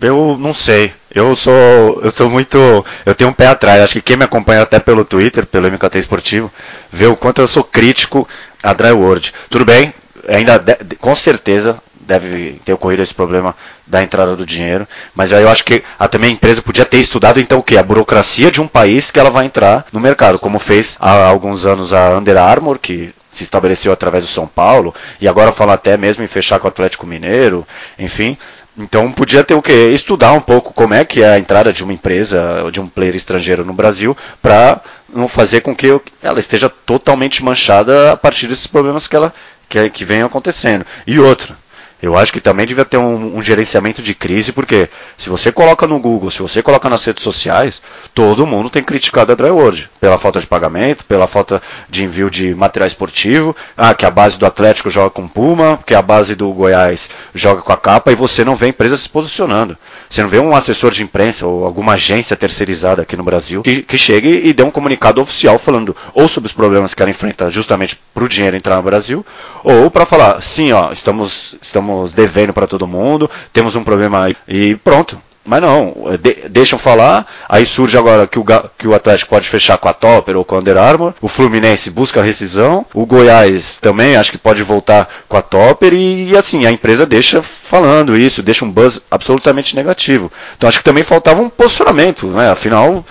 Eu 0.00 0.36
não 0.38 0.52
sei. 0.52 0.92
Eu 1.14 1.34
sou, 1.34 2.00
eu 2.02 2.10
sou 2.10 2.28
muito, 2.28 2.58
eu 3.06 3.14
tenho 3.14 3.30
um 3.30 3.32
pé 3.32 3.46
atrás. 3.46 3.80
Acho 3.80 3.94
que 3.94 4.02
quem 4.02 4.16
me 4.18 4.24
acompanha 4.24 4.60
até 4.60 4.78
pelo 4.78 5.04
Twitter, 5.04 5.46
pelo 5.46 5.70
MKT 5.70 5.98
Esportivo, 5.98 6.52
vê 6.92 7.06
o 7.06 7.16
quanto 7.16 7.40
eu 7.40 7.48
sou 7.48 7.64
crítico 7.64 8.28
a 8.62 8.74
Dry 8.74 8.92
World. 8.92 9.32
Tudo 9.48 9.64
bem, 9.64 9.94
ainda 10.28 10.62
com 11.00 11.14
certeza 11.14 11.80
deve 12.06 12.60
ter 12.64 12.72
ocorrido 12.72 13.02
esse 13.02 13.12
problema 13.12 13.54
da 13.86 14.02
entrada 14.02 14.36
do 14.36 14.46
dinheiro, 14.46 14.86
mas 15.14 15.32
aí 15.32 15.42
eu 15.42 15.48
acho 15.48 15.64
que 15.64 15.82
a, 15.98 16.06
também 16.06 16.30
a 16.30 16.32
empresa 16.32 16.62
podia 16.62 16.84
ter 16.84 16.98
estudado 16.98 17.40
então 17.40 17.58
o 17.58 17.62
que? 17.62 17.76
A 17.76 17.82
burocracia 17.82 18.50
de 18.50 18.60
um 18.60 18.68
país 18.68 19.10
que 19.10 19.18
ela 19.18 19.30
vai 19.30 19.44
entrar 19.44 19.86
no 19.92 20.00
mercado, 20.00 20.38
como 20.38 20.58
fez 20.58 20.96
há 21.00 21.26
alguns 21.26 21.66
anos 21.66 21.92
a 21.92 22.16
Under 22.16 22.36
Armour, 22.36 22.78
que 22.78 23.12
se 23.30 23.42
estabeleceu 23.42 23.92
através 23.92 24.24
do 24.24 24.30
São 24.30 24.46
Paulo, 24.46 24.94
e 25.20 25.28
agora 25.28 25.52
fala 25.52 25.74
até 25.74 25.96
mesmo 25.96 26.22
em 26.24 26.28
fechar 26.28 26.58
com 26.58 26.66
o 26.66 26.68
Atlético 26.68 27.06
Mineiro, 27.06 27.66
enfim. 27.98 28.38
Então 28.78 29.10
podia 29.10 29.42
ter 29.42 29.54
o 29.54 29.62
que? 29.62 29.72
Estudar 29.72 30.32
um 30.32 30.40
pouco 30.40 30.72
como 30.72 30.92
é 30.92 31.04
que 31.04 31.22
é 31.22 31.30
a 31.30 31.38
entrada 31.38 31.72
de 31.72 31.82
uma 31.82 31.94
empresa, 31.94 32.68
de 32.70 32.78
um 32.78 32.86
player 32.86 33.16
estrangeiro 33.16 33.64
no 33.64 33.72
Brasil, 33.72 34.14
para 34.42 34.80
não 35.08 35.26
fazer 35.28 35.62
com 35.62 35.74
que 35.74 35.98
ela 36.22 36.38
esteja 36.38 36.68
totalmente 36.68 37.42
manchada 37.42 38.12
a 38.12 38.16
partir 38.16 38.46
desses 38.46 38.66
problemas 38.66 39.06
que 39.06 39.16
ela 39.16 39.32
que, 39.68 39.90
que 39.90 40.04
vem 40.04 40.22
acontecendo. 40.22 40.84
E 41.06 41.18
outra, 41.18 41.56
eu 42.02 42.16
acho 42.16 42.30
que 42.30 42.40
também 42.40 42.66
devia 42.66 42.84
ter 42.84 42.98
um, 42.98 43.38
um, 43.38 43.42
gerenciamento 43.42 44.02
de 44.02 44.14
crise, 44.14 44.52
porque 44.52 44.88
se 45.16 45.30
você 45.30 45.50
coloca 45.50 45.86
no 45.86 45.98
Google, 45.98 46.30
se 46.30 46.42
você 46.42 46.62
coloca 46.62 46.90
nas 46.90 47.02
redes 47.04 47.22
sociais, 47.22 47.80
todo 48.14 48.46
mundo 48.46 48.68
tem 48.68 48.82
criticado 48.82 49.32
a 49.32 49.34
Dryworld 49.34 49.88
pela 49.98 50.18
falta 50.18 50.38
de 50.38 50.46
pagamento, 50.46 51.06
pela 51.06 51.26
falta 51.26 51.62
de 51.88 52.04
envio 52.04 52.30
de 52.30 52.54
material 52.54 52.86
esportivo, 52.86 53.56
ah, 53.74 53.94
que 53.94 54.04
a 54.04 54.10
base 54.10 54.38
do 54.38 54.44
Atlético 54.44 54.90
joga 54.90 55.08
com 55.08 55.26
Puma, 55.26 55.78
que 55.86 55.94
a 55.94 56.02
base 56.02 56.34
do 56.34 56.52
Goiás 56.52 57.08
joga 57.34 57.62
com 57.62 57.72
a 57.72 57.76
capa, 57.78 58.12
e 58.12 58.14
você 58.14 58.44
não 58.44 58.56
vê 58.56 58.66
a 58.66 58.70
empresa 58.70 58.96
se 58.96 59.08
posicionando. 59.08 59.76
Você 60.08 60.22
não 60.22 60.28
vê 60.28 60.38
um 60.38 60.54
assessor 60.54 60.90
de 60.90 61.02
imprensa 61.02 61.46
ou 61.46 61.64
alguma 61.64 61.94
agência 61.94 62.36
terceirizada 62.36 63.02
aqui 63.02 63.16
no 63.16 63.24
Brasil 63.24 63.62
que, 63.62 63.82
que 63.82 63.96
chegue 63.96 64.42
e 64.44 64.52
dê 64.52 64.62
um 64.62 64.70
comunicado 64.70 65.20
oficial 65.20 65.58
falando 65.58 65.96
ou 66.12 66.28
sobre 66.28 66.46
os 66.46 66.52
problemas 66.52 66.92
que 66.92 67.02
ela 67.02 67.10
enfrenta 67.10 67.50
justamente 67.50 67.98
para 68.14 68.22
o 68.22 68.28
dinheiro 68.28 68.56
entrar 68.56 68.76
no 68.76 68.82
Brasil, 68.82 69.24
ou 69.66 69.90
para 69.90 70.06
falar, 70.06 70.40
sim, 70.40 70.70
ó, 70.70 70.92
estamos, 70.92 71.56
estamos 71.60 72.12
devendo 72.12 72.52
para 72.52 72.68
todo 72.68 72.86
mundo, 72.86 73.28
temos 73.52 73.74
um 73.74 73.82
problema 73.82 74.26
aí, 74.26 74.36
e 74.46 74.76
pronto. 74.76 75.20
Mas 75.44 75.60
não, 75.60 75.94
de, 76.20 76.48
deixam 76.48 76.78
falar, 76.78 77.26
aí 77.48 77.66
surge 77.66 77.96
agora 77.96 78.26
que 78.28 78.38
o, 78.38 78.44
que 78.76 78.86
o 78.86 78.94
Atlético 78.94 79.30
pode 79.30 79.48
fechar 79.48 79.76
com 79.78 79.88
a 79.88 79.92
Topper 79.92 80.36
ou 80.36 80.44
com 80.44 80.54
a 80.54 80.58
Under 80.58 80.76
Armour, 80.76 81.14
o 81.20 81.28
Fluminense 81.28 81.90
busca 81.90 82.20
a 82.20 82.22
rescisão, 82.22 82.86
o 82.92 83.06
Goiás 83.06 83.78
também 83.78 84.16
acho 84.16 84.32
que 84.32 84.38
pode 84.38 84.62
voltar 84.62 85.08
com 85.28 85.36
a 85.36 85.42
Topper 85.42 85.94
e, 85.94 86.30
e, 86.30 86.36
assim, 86.36 86.64
a 86.64 86.70
empresa 86.70 87.06
deixa 87.06 87.42
falando 87.42 88.16
isso, 88.16 88.42
deixa 88.42 88.64
um 88.64 88.70
buzz 88.70 89.00
absolutamente 89.08 89.74
negativo. 89.74 90.30
Então 90.56 90.68
acho 90.68 90.78
que 90.78 90.84
também 90.84 91.04
faltava 91.04 91.42
um 91.42 91.48
posicionamento, 91.48 92.26
né? 92.28 92.50
Afinal, 92.50 93.04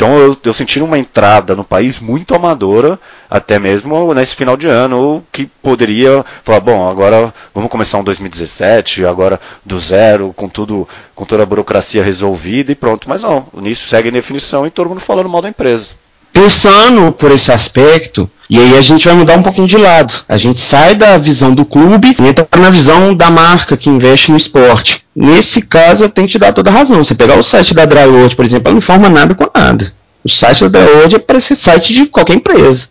então 0.00 0.18
eu, 0.18 0.34
eu 0.42 0.54
senti 0.54 0.80
uma 0.80 0.98
entrada 0.98 1.54
no 1.54 1.62
país 1.62 1.98
muito 1.98 2.34
amadora, 2.34 2.98
até 3.28 3.58
mesmo 3.58 4.14
nesse 4.14 4.34
final 4.34 4.56
de 4.56 4.66
ano, 4.66 5.22
que 5.30 5.44
poderia 5.44 6.24
falar, 6.42 6.60
bom, 6.60 6.88
agora 6.88 7.34
vamos 7.54 7.70
começar 7.70 7.98
um 7.98 8.02
2017, 8.02 9.04
agora 9.04 9.38
do 9.62 9.78
zero, 9.78 10.32
com 10.34 10.48
tudo, 10.48 10.88
com 11.14 11.26
toda 11.26 11.42
a 11.42 11.46
burocracia 11.46 12.02
resolvida 12.02 12.72
e 12.72 12.74
pronto. 12.74 13.10
Mas 13.10 13.20
não, 13.20 13.48
nisso 13.52 13.90
segue 13.90 14.08
em 14.08 14.12
definição 14.12 14.66
e 14.66 14.70
todo 14.70 14.88
mundo 14.88 15.02
falando 15.02 15.28
mal 15.28 15.42
da 15.42 15.50
empresa. 15.50 15.88
Pensando 16.32 17.12
por 17.12 17.30
esse 17.30 17.52
aspecto, 17.52 18.30
e 18.48 18.58
aí 18.58 18.78
a 18.78 18.80
gente 18.80 19.06
vai 19.06 19.14
mudar 19.14 19.36
um 19.36 19.42
pouquinho 19.42 19.68
de 19.68 19.76
lado. 19.76 20.14
A 20.26 20.38
gente 20.38 20.62
sai 20.62 20.94
da 20.94 21.18
visão 21.18 21.54
do 21.54 21.66
clube 21.66 22.16
e 22.18 22.26
entra 22.26 22.48
na 22.58 22.70
visão 22.70 23.14
da 23.14 23.30
marca 23.30 23.76
que 23.76 23.90
investe 23.90 24.30
no 24.30 24.38
esporte. 24.38 25.02
Nesse 25.20 25.60
caso, 25.60 26.04
eu 26.04 26.08
tenho 26.08 26.26
que 26.26 26.32
te 26.32 26.38
dar 26.38 26.50
toda 26.50 26.70
a 26.70 26.72
razão. 26.72 27.04
Você 27.04 27.14
pegar 27.14 27.38
o 27.38 27.44
site 27.44 27.74
da 27.74 27.84
Drywood, 27.84 28.34
por 28.34 28.46
exemplo, 28.46 28.68
ela 28.68 28.72
não 28.72 28.78
informa 28.78 29.10
nada 29.10 29.34
com 29.34 29.46
nada. 29.54 29.92
O 30.24 30.30
site 30.30 30.66
da 30.66 30.80
Drywood 30.80 31.16
é 31.16 31.18
para 31.18 31.38
ser 31.42 31.56
site 31.56 31.92
de 31.92 32.06
qualquer 32.06 32.36
empresa. 32.36 32.88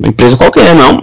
Uma 0.00 0.08
empresa 0.08 0.38
qualquer, 0.38 0.74
não, 0.74 0.98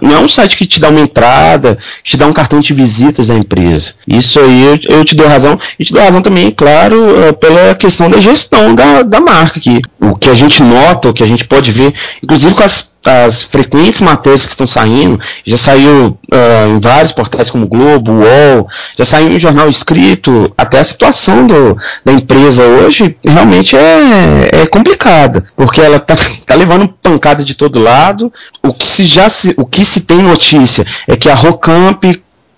não 0.00 0.16
é 0.16 0.18
um 0.18 0.28
site 0.28 0.56
que 0.56 0.66
te 0.66 0.80
dá 0.80 0.88
uma 0.88 1.00
entrada, 1.00 1.76
te 2.02 2.16
dá 2.16 2.26
um 2.26 2.32
cartão 2.32 2.60
de 2.60 2.72
visitas 2.72 3.26
da 3.26 3.34
empresa. 3.34 3.92
Isso 4.06 4.40
aí 4.40 4.64
eu, 4.64 4.98
eu 4.98 5.04
te 5.04 5.14
dou 5.14 5.28
razão. 5.28 5.60
E 5.78 5.84
te 5.84 5.92
dou 5.92 6.02
razão 6.02 6.22
também, 6.22 6.50
claro, 6.50 7.24
eh, 7.24 7.32
pela 7.32 7.74
questão 7.74 8.10
da 8.10 8.18
gestão 8.18 8.74
da, 8.74 9.02
da 9.02 9.20
marca. 9.20 9.60
Que 9.60 9.82
o 10.00 10.16
que 10.16 10.30
a 10.30 10.34
gente 10.34 10.62
nota, 10.62 11.10
o 11.10 11.12
que 11.12 11.22
a 11.22 11.26
gente 11.26 11.44
pode 11.44 11.70
ver, 11.70 11.92
inclusive 12.22 12.54
com 12.54 12.62
as 12.62 12.88
as 13.04 13.42
frequentes 13.42 14.00
matérias 14.00 14.42
que 14.42 14.50
estão 14.50 14.66
saindo, 14.66 15.20
já 15.46 15.56
saiu 15.56 16.18
uh, 16.32 16.76
em 16.76 16.80
vários 16.80 17.12
portais 17.12 17.50
como 17.50 17.66
Globo, 17.66 18.12
UOL, 18.12 18.68
já 18.98 19.06
saiu 19.06 19.30
em 19.30 19.40
jornal 19.40 19.68
escrito, 19.68 20.52
até 20.58 20.80
a 20.80 20.84
situação 20.84 21.46
do, 21.46 21.76
da 22.04 22.12
empresa 22.12 22.62
hoje 22.62 23.16
realmente 23.24 23.76
é, 23.76 24.62
é 24.62 24.66
complicada, 24.66 25.44
porque 25.56 25.80
ela 25.80 25.96
está 25.96 26.16
tá 26.44 26.54
levando 26.54 26.88
pancada 26.88 27.44
de 27.44 27.54
todo 27.54 27.80
lado. 27.80 28.32
O 28.62 28.74
que 28.74 28.86
se 28.86 29.04
já 29.06 29.30
se, 29.30 29.54
o 29.56 29.64
que 29.64 29.84
se 29.84 30.00
tem 30.00 30.18
notícia 30.18 30.84
é 31.06 31.16
que 31.16 31.28
a 31.28 31.34
Rocamp 31.34 32.04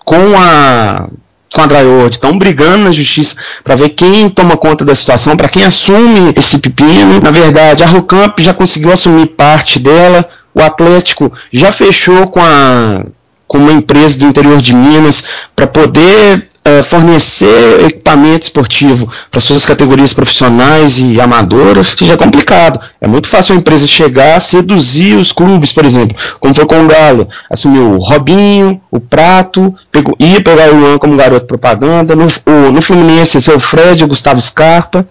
com 0.03 0.35
a 0.37 1.07
com 1.53 1.61
a 1.61 1.65
Dryord 1.65 2.15
estão 2.15 2.37
brigando 2.37 2.85
na 2.85 2.91
justiça 2.91 3.35
para 3.63 3.75
ver 3.75 3.89
quem 3.89 4.29
toma 4.29 4.55
conta 4.55 4.85
da 4.85 4.95
situação, 4.95 5.35
para 5.35 5.49
quem 5.49 5.63
assume 5.63 6.33
esse 6.37 6.57
pepino. 6.57 7.19
Na 7.21 7.31
verdade, 7.31 7.83
a 7.83 7.87
Rocamp 7.87 8.39
já 8.39 8.53
conseguiu 8.53 8.91
assumir 8.91 9.27
parte 9.27 9.77
dela. 9.77 10.27
O 10.53 10.61
Atlético 10.61 11.31
já 11.51 11.71
fechou 11.71 12.27
com 12.27 12.41
a 12.41 13.03
com 13.51 13.57
uma 13.57 13.73
empresa 13.73 14.17
do 14.17 14.25
interior 14.25 14.61
de 14.61 14.73
Minas 14.73 15.21
para 15.53 15.67
poder 15.67 16.47
é, 16.63 16.83
fornecer 16.83 17.83
equipamento 17.85 18.45
esportivo 18.45 19.11
para 19.29 19.41
suas 19.41 19.65
categorias 19.65 20.13
profissionais 20.13 20.97
e 20.97 21.19
amadoras, 21.19 21.93
que 21.93 22.05
já 22.05 22.13
é 22.13 22.17
complicado. 22.17 22.79
É 23.01 23.09
muito 23.09 23.27
fácil 23.27 23.53
a 23.53 23.57
empresa 23.57 23.85
chegar, 23.85 24.39
seduzir 24.39 25.17
os 25.17 25.33
clubes, 25.33 25.73
por 25.73 25.83
exemplo, 25.83 26.15
como 26.39 26.55
foi 26.55 26.65
com 26.65 26.81
o 26.81 26.87
Galo. 26.87 27.27
Assumiu 27.49 27.95
o 27.95 27.97
Robinho, 27.97 28.79
o 28.89 29.01
Prato, 29.01 29.75
pegou, 29.91 30.15
ia 30.17 30.39
pegar 30.39 30.71
o 30.71 30.79
Luan 30.79 30.97
como 30.97 31.17
garoto 31.17 31.45
propaganda, 31.45 32.15
no, 32.15 32.27
o, 32.45 32.71
no 32.71 32.81
Fluminense 32.81 33.41
seu 33.41 33.59
Fred, 33.59 34.01
o 34.01 34.07
Gustavo 34.07 34.39
Scarpa, 34.39 35.05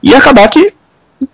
e 0.00 0.14
acabar 0.14 0.46
que 0.48 0.72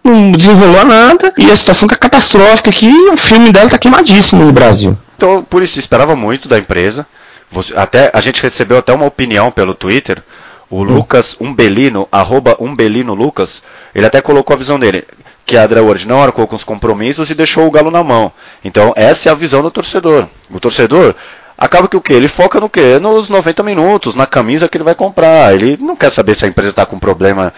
não 0.02 0.32
desenrolou 0.32 0.86
nada, 0.86 1.30
e 1.36 1.50
a 1.50 1.56
situação 1.56 1.86
tá 1.86 1.94
catastrófica 1.94 2.70
aqui, 2.70 2.90
o 3.12 3.18
filme 3.18 3.52
dela 3.52 3.68
tá 3.68 3.76
queimadíssimo 3.76 4.46
no 4.46 4.52
Brasil. 4.52 4.96
Então, 5.18 5.42
por 5.42 5.64
isso, 5.64 5.80
esperava 5.80 6.14
muito 6.14 6.48
da 6.48 6.56
empresa. 6.56 7.04
Você, 7.50 7.76
até 7.76 8.08
a 8.14 8.20
gente 8.20 8.40
recebeu 8.40 8.78
até 8.78 8.92
uma 8.92 9.04
opinião 9.04 9.50
pelo 9.50 9.74
Twitter. 9.74 10.22
O 10.70 10.80
hum. 10.80 10.84
Lucas 10.84 11.36
Umbelino, 11.40 12.06
arroba 12.12 12.56
Umbelino 12.60 13.14
Lucas, 13.14 13.64
ele 13.92 14.06
até 14.06 14.20
colocou 14.20 14.54
a 14.54 14.58
visão 14.58 14.78
dele, 14.78 15.04
que 15.44 15.56
a 15.56 15.64
André 15.64 15.80
Ward 15.80 16.06
não 16.06 16.22
arcou 16.22 16.46
com 16.46 16.54
os 16.54 16.62
compromissos 16.62 17.30
e 17.30 17.34
deixou 17.34 17.66
o 17.66 17.70
Galo 17.70 17.90
na 17.90 18.04
mão. 18.04 18.30
Então, 18.62 18.92
essa 18.94 19.28
é 19.28 19.32
a 19.32 19.34
visão 19.34 19.60
do 19.60 19.72
torcedor. 19.72 20.28
O 20.50 20.60
torcedor 20.60 21.16
acaba 21.58 21.88
que 21.88 21.96
o 21.96 22.00
quê? 22.00 22.12
Ele 22.12 22.28
foca 22.28 22.60
no 22.60 22.68
quê? 22.68 23.00
Nos 23.00 23.28
90 23.28 23.64
minutos, 23.64 24.14
na 24.14 24.26
camisa 24.26 24.68
que 24.68 24.76
ele 24.76 24.84
vai 24.84 24.94
comprar. 24.94 25.52
Ele 25.52 25.76
não 25.80 25.96
quer 25.96 26.10
saber 26.10 26.36
se 26.36 26.44
a 26.44 26.48
empresa 26.48 26.70
está 26.70 26.86
com 26.86 27.00
problema 27.00 27.52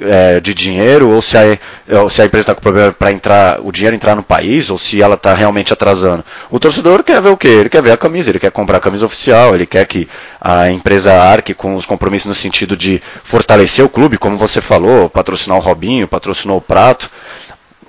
é, 0.00 0.40
de 0.40 0.52
dinheiro 0.52 1.08
ou 1.10 1.22
se 1.22 1.36
a, 1.36 2.00
ou 2.00 2.10
se 2.10 2.20
a 2.20 2.24
empresa 2.24 2.42
está 2.42 2.54
com 2.54 2.60
problema 2.60 2.92
para 2.92 3.12
entrar 3.12 3.60
o 3.60 3.70
dinheiro 3.70 3.94
entrar 3.94 4.16
no 4.16 4.24
país 4.24 4.70
ou 4.70 4.76
se 4.76 5.00
ela 5.00 5.14
está 5.14 5.32
realmente 5.34 5.72
atrasando. 5.72 6.24
O 6.50 6.58
torcedor 6.58 7.04
quer 7.04 7.22
ver 7.22 7.28
o 7.28 7.36
quê? 7.36 7.46
Ele 7.46 7.68
quer 7.68 7.80
ver 7.80 7.92
a 7.92 7.96
camisa, 7.96 8.30
ele 8.30 8.40
quer 8.40 8.50
comprar 8.50 8.78
a 8.78 8.80
camisa 8.80 9.06
oficial, 9.06 9.54
ele 9.54 9.66
quer 9.66 9.86
que 9.86 10.08
a 10.40 10.68
empresa 10.70 11.12
arque 11.12 11.54
com 11.54 11.76
os 11.76 11.86
compromissos 11.86 12.26
no 12.26 12.34
sentido 12.34 12.76
de 12.76 13.00
fortalecer 13.22 13.84
o 13.84 13.88
clube, 13.88 14.18
como 14.18 14.36
você 14.36 14.60
falou, 14.60 15.08
patrocinar 15.08 15.56
o 15.56 15.60
Robinho, 15.60 16.08
patrocinou 16.08 16.58
o 16.58 16.60
Prato 16.60 17.08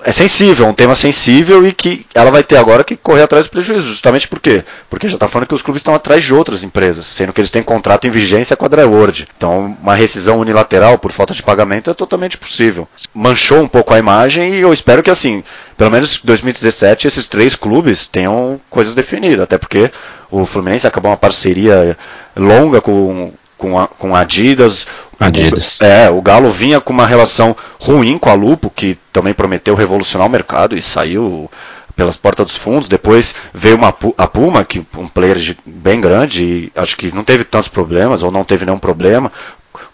é 0.06 0.12
sensível, 0.12 0.68
é 0.68 0.70
um 0.70 0.74
tema 0.74 0.94
sensível 0.94 1.68
e 1.68 1.74
que 1.74 2.06
ela 2.14 2.30
vai 2.30 2.44
ter 2.44 2.58
agora 2.58 2.84
que 2.84 2.96
correr 2.96 3.24
atrás 3.24 3.48
do 3.48 3.50
prejuízo. 3.50 3.90
Justamente 3.90 4.28
por 4.28 4.40
quê? 4.40 4.64
Porque 4.88 5.08
já 5.08 5.16
está 5.16 5.28
falando 5.28 5.48
que 5.48 5.56
os 5.56 5.64
clubes 5.64 5.80
estão 5.80 5.96
atrás 5.96 6.24
de 6.24 6.32
outras 6.32 6.62
empresas, 6.62 7.08
sendo 7.08 7.34
que 7.34 7.42
eles 7.42 7.50
têm 7.50 7.64
contrato 7.64 8.06
em 8.06 8.12
vigência 8.12 8.56
com 8.56 8.66
a 8.66 8.68
Dryword. 8.68 9.28
Então, 9.36 9.76
uma 9.82 9.96
rescisão 9.96 10.40
unilateral 10.40 11.00
por 11.00 11.12
falta 11.12 11.34
de 11.34 11.42
pagamento 11.42 11.90
é 11.90 11.94
totalmente 11.96 12.38
possível. 12.38 12.88
Manchou 13.16 13.64
um 13.64 13.68
pouco 13.68 13.96
a 13.96 13.98
imagem 13.98 14.54
e 14.54 14.62
eu 14.62 14.72
espero 14.72 15.02
que, 15.02 15.10
assim, 15.10 15.44
pelo 15.76 15.90
menos 15.90 16.20
em 16.24 16.28
2017, 16.28 17.08
esses 17.08 17.28
três 17.28 17.56
clubes 17.56 18.06
tenham 18.06 18.62
coisas 18.70 18.94
definidas. 18.94 19.40
Até 19.40 19.58
porque 19.58 19.90
o 20.30 20.46
Fluminense 20.46 20.86
acabou 20.86 21.10
uma 21.10 21.18
parceria 21.18 21.98
longa 22.36 22.80
com 22.80 23.34
com 23.58 23.80
a, 23.80 23.88
com 23.88 24.16
a 24.16 24.20
Adidas. 24.20 24.86
Adidas. 25.20 25.78
É, 25.80 26.10
o 26.10 26.22
Galo 26.22 26.52
vinha 26.52 26.82
com 26.82 26.92
uma 26.92 27.08
relação 27.08 27.56
ruim 27.80 28.18
com 28.18 28.30
a 28.30 28.34
Lupo, 28.34 28.70
que 28.70 28.98
também 29.12 29.34
prometeu 29.34 29.76
revolucionar 29.76 30.28
o 30.28 30.32
mercado 30.32 30.76
e 30.76 30.82
saiu 30.82 31.50
pelas 31.96 32.18
portas 32.18 32.48
dos 32.48 32.58
fundos. 32.58 32.90
Depois 32.90 33.34
veio 33.54 33.76
uma, 33.76 33.94
a 34.18 34.28
Puma, 34.28 34.66
que 34.66 34.86
um 34.98 35.08
player 35.08 35.56
bem 35.66 36.02
grande, 36.02 36.44
e 36.44 36.72
acho 36.76 36.98
que 36.98 37.14
não 37.14 37.24
teve 37.24 37.44
tantos 37.44 37.70
problemas, 37.70 38.24
ou 38.24 38.32
não 38.32 38.44
teve 38.44 38.66
nenhum 38.66 38.80
problema 38.80 39.32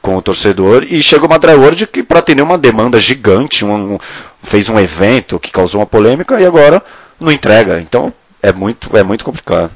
com 0.02 0.18
o 0.18 0.22
torcedor. 0.22 0.84
E 0.90 1.02
chegou 1.04 1.28
uma 1.28 1.40
Dryworld 1.40 1.88
que, 1.88 2.02
para 2.04 2.20
atender 2.20 2.42
uma 2.42 2.58
demanda 2.58 3.00
gigante, 3.00 3.64
um, 3.64 3.94
um, 3.94 4.00
fez 4.42 4.70
um 4.70 4.80
evento 4.80 5.40
que 5.40 5.52
causou 5.52 5.82
uma 5.82 5.88
polêmica 5.88 6.40
e 6.40 6.46
agora 6.46 6.82
não 7.20 7.32
entrega. 7.32 7.80
Então 7.80 8.12
é 8.42 8.52
muito, 8.52 8.96
é 8.98 9.04
muito 9.04 9.24
complicado. 9.24 9.72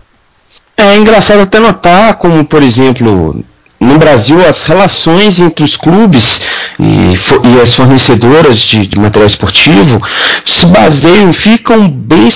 É 0.78 0.98
engraçado 0.98 1.42
até 1.42 1.60
notar 1.60 2.16
como, 2.16 2.44
por 2.44 2.62
exemplo, 2.62 3.44
no 3.86 3.98
Brasil 3.98 4.38
as 4.48 4.64
relações 4.64 5.40
entre 5.40 5.64
os 5.64 5.76
clubes 5.76 6.42
e, 6.80 7.50
e 7.50 7.62
as 7.62 7.74
fornecedoras 7.74 8.60
de, 8.60 8.88
de, 8.88 9.00
material 9.00 9.28
esportivo 9.28 10.00
se 10.46 10.66
baseiam, 10.66 11.32
ficam 11.32 11.88
bem 11.90 12.30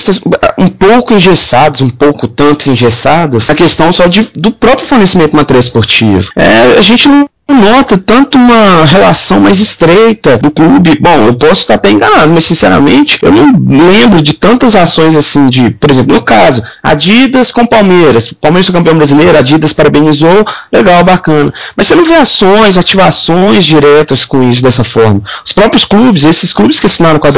um 0.58 0.68
pouco 0.68 1.14
engessados, 1.14 1.82
um 1.82 1.90
pouco 1.90 2.28
tanto 2.28 2.70
engessadas, 2.70 3.48
na 3.48 3.56
questão 3.56 3.92
só 3.92 4.08
de, 4.08 4.30
do 4.36 4.52
próprio 4.52 4.88
fornecimento 4.88 5.32
de 5.32 5.38
material 5.38 5.62
esportivo. 5.62 6.32
É, 6.36 6.78
a 6.78 6.82
gente 6.82 7.08
não 7.08 7.28
nota 7.54 7.98
tanto 7.98 8.38
uma 8.38 8.86
relação 8.86 9.40
mais 9.40 9.60
estreita 9.60 10.38
do 10.38 10.52
clube. 10.52 10.98
Bom, 11.00 11.26
eu 11.26 11.34
posso 11.34 11.62
estar 11.62 11.76
até 11.76 11.92
enganado, 11.92 12.32
mas 12.34 12.46
sinceramente 12.46 13.20
eu 13.22 13.32
não 13.32 13.54
lembro 13.92 14.22
de 14.22 14.34
tantas 14.34 14.76
ações 14.76 15.16
assim 15.16 15.48
de, 15.48 15.72
por 15.72 15.92
exemplo, 15.92 16.16
no 16.16 16.22
caso, 16.22 16.64
Adidas 16.84 17.52
com 17.52 17.66
Palmeiras. 17.66 18.34
Palmeiras 18.40 18.68
foi 18.68 18.76
campeão 18.76 18.98
brasileiro, 18.98 19.38
Adidas 19.38 19.74
parabenizou, 19.74 20.46
legal, 20.72 21.04
bacana. 21.04 21.54
Mas 21.76 21.88
você 21.88 21.96
não 21.96 22.06
vê 22.06 22.16
ações, 22.16 22.78
ativações 22.78 23.66
diretas 23.66 24.26
com 24.26 24.48
isso 24.50 24.62
dessa 24.62 24.84
forma. 24.84 25.22
Os 25.46 25.52
próprios 25.52 25.86
clubes, 25.86 26.24
esses 26.24 26.54
clubes 26.54 26.80
que 26.80 26.86
assinaram 26.86 27.20
com 27.20 27.28
a 27.28 27.32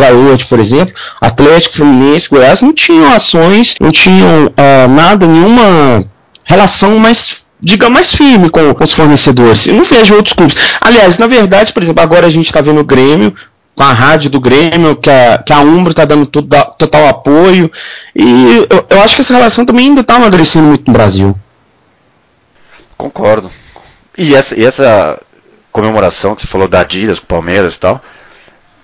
por 0.50 0.60
exemplo, 0.60 0.94
Atlético, 1.20 1.76
Fluminense, 1.76 2.30
Goiás, 2.30 2.62
não 2.62 2.74
tinham 2.74 3.12
ações, 3.14 3.76
não 3.80 3.92
tinham 3.92 4.46
uh, 4.46 4.88
nada, 4.90 5.26
nenhuma 5.26 6.06
relação 6.44 6.98
mais 7.00 7.41
diga 7.62 7.90
mais 7.90 8.14
firme 8.14 8.50
com, 8.50 8.76
os 8.84 8.94
fornecedores. 8.94 9.68
Eu 9.68 9.76
não 9.76 9.86
vejo 9.86 10.16
outros 10.16 10.34
clubes. 10.34 10.56
Aliás, 10.82 11.18
na 11.18 11.28
verdade, 11.28 11.72
por 11.72 11.84
exemplo, 11.84 12.02
agora 12.02 12.28
a 12.28 12.32
gente 12.32 12.48
está 12.48 12.62
vendo 12.62 12.82
o 12.82 12.86
Grêmio, 12.86 13.36
com 13.76 13.84
a 13.84 13.94
rádio 13.94 14.30
do 14.30 14.40
Grêmio, 14.40 14.96
que 14.96 15.10
a, 15.10 15.38
que 15.46 15.54
a 15.54 15.60
Umbro 15.60 15.92
está 15.92 16.06
dando 16.06 16.26
todo, 16.26 16.48
total 16.78 17.08
apoio. 17.08 17.72
E 18.16 18.68
eu, 18.70 18.86
eu 18.90 19.02
acho 19.02 19.16
que 19.16 19.22
essa 19.22 19.34
relação 19.34 19.66
também 19.66 19.88
ainda 19.88 20.02
está 20.02 20.16
amadurecendo 20.16 20.68
muito 20.68 20.88
no 20.88 20.94
Brasil. 20.94 21.36
Concordo. 22.98 23.50
E 24.18 24.36
essa, 24.36 24.60
e 24.60 24.66
essa 24.66 25.20
comemoração 25.72 26.36
que 26.36 26.42
você 26.42 26.48
falou 26.48 26.68
da 26.68 26.82
Adidas 26.82 27.20
com 27.20 27.26
o 27.26 27.28
Palmeiras 27.30 27.76
e 27.76 27.80
tal. 27.80 28.02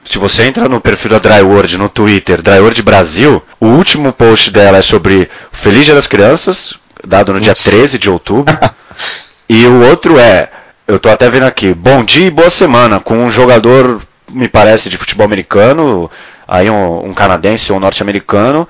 Se 0.06 0.18
você 0.18 0.44
entra 0.44 0.70
no 0.70 0.80
perfil 0.80 1.12
da 1.12 1.20
Dryword 1.20 1.78
no 1.78 1.90
Twitter, 1.90 2.42
Dryword 2.42 2.82
Brasil, 2.82 3.44
o 3.60 3.66
último 3.66 4.14
post 4.14 4.52
dela 4.52 4.78
é 4.78 4.82
sobre 4.82 5.30
Feliz 5.52 5.84
Dia 5.84 5.96
das 5.96 6.08
Crianças, 6.08 6.76
dado 7.06 7.34
no 7.34 7.40
dia 7.40 7.56
13 7.56 7.98
de 7.98 8.10
outubro. 8.10 8.58
e 9.50 9.66
o 9.66 9.88
outro 9.90 10.20
é, 10.20 10.50
eu 10.88 11.00
tô 11.00 11.10
até 11.10 11.30
vendo 11.30 11.44
aqui, 11.44 11.74
bom 11.74 12.04
dia 12.04 12.28
e 12.28 12.32
boa 12.32 12.50
semana, 12.50 13.00
com 13.00 13.18
um 13.26 13.30
jogador, 13.30 14.02
me 14.32 14.48
parece, 14.48 14.90
de 14.90 14.98
futebol 14.98 15.26
americano, 15.26 16.10
aí 16.48 16.70
um, 16.70 17.08
um 17.08 17.14
canadense 17.14 17.72
ou 17.72 17.78
um 17.78 17.82
norte-americano. 17.82 18.68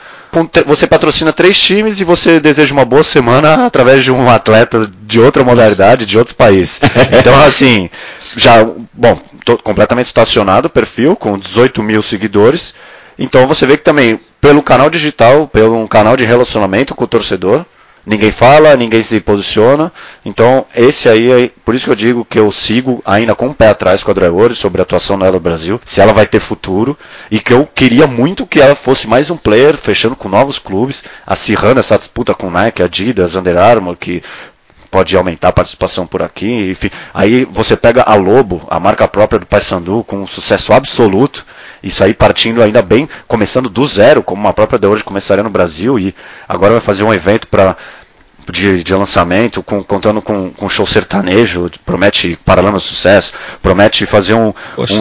Você 0.66 0.88
patrocina 0.88 1.32
três 1.32 1.60
times 1.60 2.00
e 2.00 2.04
você 2.04 2.40
deseja 2.40 2.74
uma 2.74 2.86
boa 2.86 3.04
semana 3.04 3.66
através 3.68 4.04
de 4.04 4.12
um 4.12 4.30
atleta 4.30 4.90
de 5.02 5.20
outra 5.20 5.44
modalidade, 5.44 6.06
de 6.06 6.18
outro 6.18 6.36
país. 6.36 6.80
Então, 7.20 7.40
assim, 7.44 7.90
já, 8.36 8.66
bom, 8.94 9.20
completamente 9.64 10.08
estacionado 10.08 10.68
o 10.68 10.70
perfil, 10.70 11.16
com 11.16 11.38
18 11.38 11.82
mil 11.82 12.02
seguidores. 12.02 12.76
Então 13.18 13.48
você 13.48 13.66
vê 13.66 13.78
que 13.78 13.84
também, 13.84 14.20
pelo 14.40 14.62
canal 14.62 14.90
digital, 14.90 15.48
pelo 15.48 15.78
um 15.78 15.88
canal 15.88 16.16
de 16.16 16.26
relacionamento 16.26 16.94
com 16.94 17.04
o 17.04 17.08
torcedor, 17.08 17.66
ninguém 18.08 18.32
fala, 18.32 18.76
ninguém 18.78 19.04
se 19.04 19.20
posiciona. 19.20 19.92
Então, 20.24 20.66
esse 20.74 21.10
aí, 21.10 21.30
é, 21.30 21.52
por 21.66 21.76
isso 21.76 21.86
que 21.86 21.92
eu 21.92 21.96
digo 21.96 22.26
que 22.26 22.40
eu 22.40 22.50
sigo 22.52 23.02
ainda 23.06 23.36
com 23.36 23.48
o 23.48 23.54
pé 23.54 23.68
atrás 23.68 24.02
com 24.02 24.12
a 24.12 24.14
Dragori 24.14 24.56
sobre 24.56 24.82
a 24.82 24.84
atuação 24.84 25.20
dela 25.20 25.34
no 25.34 25.40
Brasil, 25.42 25.80
se 25.86 26.00
ela 26.00 26.14
vai 26.14 26.26
ter 26.26 26.40
futuro, 26.40 26.98
e 27.30 27.40
que 27.40 27.54
eu 27.54 27.68
queria 27.76 28.08
muito 28.08 28.48
que 28.48 28.62
ela 28.62 28.76
fosse 28.76 29.08
mais 29.08 29.30
um 29.30 29.36
player, 29.36 29.76
fechando 29.76 30.16
com 30.16 30.30
novos 30.30 30.58
clubes, 30.58 31.04
acirrando 31.26 31.82
essa 31.82 31.98
disputa 31.98 32.34
com 32.34 32.50
Nike, 32.50 32.82
Adidas, 32.82 33.36
Under 33.36 33.58
Armour, 33.58 33.98
que 33.98 34.24
pode 34.90 35.16
aumentar 35.16 35.50
a 35.50 35.54
participação 35.54 36.08
por 36.08 36.24
aqui, 36.24 36.72
enfim. 36.72 36.90
Aí 37.14 37.46
você 37.46 37.76
pega 37.76 38.04
a 38.04 38.16
Lobo, 38.16 38.66
a 38.70 38.80
marca 38.80 39.08
própria 39.08 39.40
do 39.40 39.46
Paysandu, 39.46 40.04
com 40.04 40.18
um 40.24 40.28
sucesso 40.28 40.74
absoluto, 40.74 41.46
isso 41.84 42.04
aí 42.04 42.14
partindo 42.14 42.62
ainda 42.62 42.82
bem, 42.82 43.08
começando 43.28 43.70
do 43.70 43.86
zero, 43.86 44.24
como 44.24 44.42
uma 44.42 44.54
própria 44.54 44.80
de 44.80 44.88
hoje 44.88 45.04
começaria 45.04 45.44
no 45.44 45.50
Brasil, 45.50 46.00
e 46.00 46.16
agora 46.48 46.74
vai 46.74 46.82
fazer 46.82 47.04
um 47.04 47.14
evento 47.14 47.48
para 47.48 47.76
de, 48.52 48.84
de 48.84 48.94
lançamento, 48.94 49.62
com, 49.62 49.84
contando 49.84 50.22
com, 50.22 50.52
com 50.52 50.70
show 50.70 50.86
sertanejo, 50.86 51.70
promete 51.86 52.38
paralama 52.46 52.80
sucesso, 52.80 53.34
promete 53.62 54.06
fazer 54.06 54.34
um, 54.34 54.54
Poxa, 54.76 54.94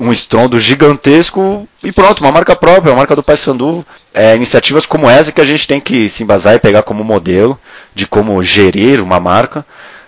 um, 0.00 0.08
um, 0.08 0.12
estrondo 0.12 0.60
gigantesco 0.60 1.68
e 1.82 1.90
pronto, 1.90 2.20
uma 2.20 2.32
marca 2.32 2.54
própria, 2.54 2.92
uma 2.92 2.98
marca 2.98 3.16
do 3.16 3.22
Paysandu. 3.22 3.84
é 4.12 4.34
iniciativas 4.34 4.86
como 4.86 5.08
essa 5.08 5.32
que 5.32 5.40
a 5.40 5.44
gente 5.44 5.66
tem 5.66 5.80
que 5.80 6.08
se 6.08 6.22
embasar 6.22 6.54
e 6.54 6.60
pegar 6.60 6.82
como 6.82 7.02
modelo 7.02 7.58
de 7.94 8.06
como 8.06 8.42
gerir 8.42 9.02
uma 9.02 9.18
marca 9.18 9.64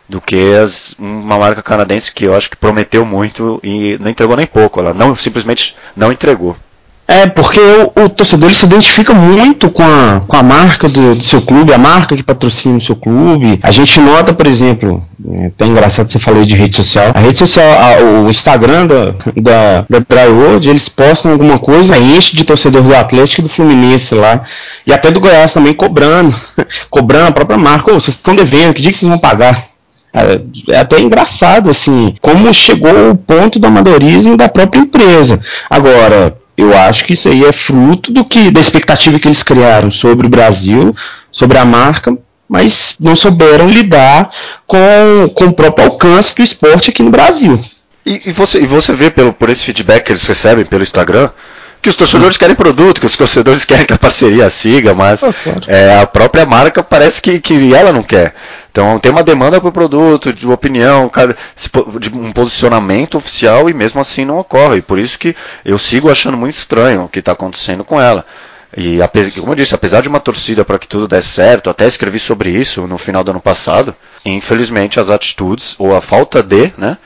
do 0.09 0.21
que 0.21 0.55
as, 0.55 0.95
uma 0.99 1.39
marca 1.39 1.63
canadense 1.63 2.13
que 2.13 2.25
eu 2.25 2.37
acho 2.37 2.51
que 2.51 2.57
prometeu 2.57 3.05
muito 3.05 3.59
e 3.63 3.97
não 3.99 4.11
entregou 4.11 4.37
nem 4.37 4.47
pouco. 4.47 4.79
Ela 4.79 4.93
não 4.93 5.17
simplesmente 5.17 5.75
não 5.97 6.13
entregou. 6.13 6.57
É, 7.13 7.27
porque 7.27 7.61
o, 7.61 8.05
o, 8.05 8.09
torcedor 8.09 8.49
ele 8.49 8.57
se 8.57 8.65
identifica 8.65 9.13
muito 9.13 9.71
com 9.71 9.83
a, 9.83 10.23
com 10.27 10.35
a 10.35 10.43
marca 10.43 10.89
do, 10.89 11.15
do, 11.15 11.23
seu 11.23 11.43
clube, 11.43 11.71
a 11.71 11.77
marca 11.77 12.17
que 12.17 12.23
patrocina 12.23 12.79
o 12.79 12.81
seu 12.81 12.97
clube. 12.97 13.61
A 13.63 13.71
gente 13.71 14.01
nota, 14.01 14.33
por 14.33 14.47
exemplo, 14.47 15.05
é 15.31 15.47
até 15.49 15.67
engraçado 15.67 16.11
você 16.11 16.19
falou 16.19 16.43
de 16.47 16.55
rede 16.55 16.75
social. 16.75 17.13
A 17.15 17.19
rede 17.19 17.39
social, 17.39 17.69
a, 17.69 18.03
o 18.23 18.31
Instagram 18.31 18.87
da, 18.87 19.05
da, 19.37 19.87
da 19.91 19.99
Drywood, 20.09 20.67
eles 20.67 20.89
postam 20.89 21.33
alguma 21.33 21.59
coisa, 21.59 21.99
enche 21.99 22.35
de 22.35 22.45
torcedor 22.45 22.81
do 22.81 22.97
Atlético 22.97 23.43
e 23.43 23.45
do 23.45 23.51
Fluminense 23.51 24.15
lá. 24.15 24.45
E 24.87 24.93
até 24.93 25.11
do 25.11 25.21
Goiás 25.21 25.53
também 25.53 25.75
cobrando. 25.75 26.35
cobrando 26.89 27.29
a 27.29 27.33
própria 27.33 27.59
marca. 27.59 27.93
Ô, 27.93 28.01
vocês 28.01 28.17
estão 28.17 28.35
devendo, 28.35 28.73
que 28.73 28.81
dia 28.81 28.91
que 28.91 28.97
vocês 28.97 29.11
vão 29.11 29.19
pagar? 29.19 29.65
É, 30.15 30.77
é 30.77 30.79
até 30.79 30.99
engraçado, 30.99 31.71
assim, 31.71 32.15
como 32.23 32.53
chegou 32.55 33.11
o 33.11 33.17
ponto 33.17 33.59
do 33.59 33.67
amadorismo 33.67 34.35
da 34.35 34.49
própria 34.49 34.81
empresa. 34.81 35.41
Agora, 35.69 36.42
eu 36.57 36.77
acho 36.77 37.05
que 37.05 37.15
isso 37.15 37.29
aí 37.29 37.45
é 37.45 37.53
fruto 37.53 38.13
do 38.13 38.25
que 38.25 38.51
da 38.51 38.61
expectativa 38.61 39.19
que 39.19 39.29
eles 39.29 39.43
criaram 39.43 39.91
sobre 39.91 40.27
o 40.27 40.31
Brasil, 40.31 40.95
sobre 41.31 41.59
a 41.59 41.65
marca, 41.65 42.17
mas 42.49 42.95
não 43.01 43.17
souberam 43.17 43.69
lidar 43.69 44.31
com, 44.67 44.79
com 45.35 45.47
o 45.47 45.53
próprio 45.55 45.87
alcance 45.87 46.35
do 46.35 46.43
esporte 46.43 46.91
aqui 46.91 47.03
no 47.03 47.11
Brasil. 47.11 47.65
E, 48.05 48.23
e 48.27 48.33
você, 48.33 48.61
e 48.61 48.67
você 48.67 48.93
vê 48.93 49.11
pelo, 49.11 49.33
por 49.33 49.49
esse 49.49 49.65
feedback 49.65 50.05
que 50.05 50.13
eles 50.13 50.27
recebem 50.27 50.65
pelo 50.65 50.83
Instagram, 50.83 51.31
que 51.83 51.89
os 51.89 51.97
torcedores 51.97 52.37
querem 52.37 52.55
produto, 52.55 53.01
que 53.01 53.07
os 53.07 53.17
torcedores 53.17 53.65
querem 53.67 53.85
que 53.85 53.93
a 53.93 53.99
parceria 53.99 54.49
siga, 54.49 54.95
mas 54.95 55.21
é, 55.67 55.99
a 55.99 56.07
própria 56.07 56.47
marca 56.47 56.83
parece 56.83 57.21
que, 57.21 57.41
que 57.41 57.75
ela 57.75 57.93
não 57.93 58.05
quer. 58.05 58.35
Então 58.71 58.99
tem 59.01 59.11
uma 59.11 59.25
demanda 59.25 59.61
por 59.61 59.73
produto, 59.73 60.33
de 60.33 60.47
opinião, 60.47 61.11
de 62.01 62.09
um 62.09 62.33
posicionamento 62.33 63.19
oficial 63.19 63.69
e 63.69 63.75
mesmo 63.75 64.01
assim 64.01 64.25
não 64.25 64.39
ocorre. 64.39 64.81
Por 64.81 64.99
isso 64.99 65.19
que 65.19 65.35
eu 65.65 65.79
sigo 65.79 66.09
achando 66.09 66.37
muito 66.37 66.55
estranho 66.55 67.03
o 67.03 67.09
que 67.09 67.19
está 67.19 67.33
acontecendo 67.33 67.85
com 67.85 68.01
ela. 68.01 68.25
E 68.75 68.99
como 69.39 69.53
eu 69.53 69.57
disse, 69.57 69.75
apesar 69.75 70.01
de 70.01 70.09
uma 70.09 70.21
torcida 70.21 70.65
para 70.65 70.79
que 70.79 70.89
tudo 70.89 71.07
desse 71.07 71.29
certo, 71.29 71.69
até 71.69 71.87
escrevi 71.87 72.19
sobre 72.19 72.51
isso 72.51 72.87
no 72.87 72.97
final 72.97 73.23
do 73.23 73.33
ano 73.33 73.41
passado, 73.41 73.95
infelizmente 74.25 74.99
as 74.99 75.11
atitudes 75.11 75.75
ou 75.79 75.95
a 75.95 76.01
falta 76.01 76.43
de, 76.43 76.73
né, 76.79 76.97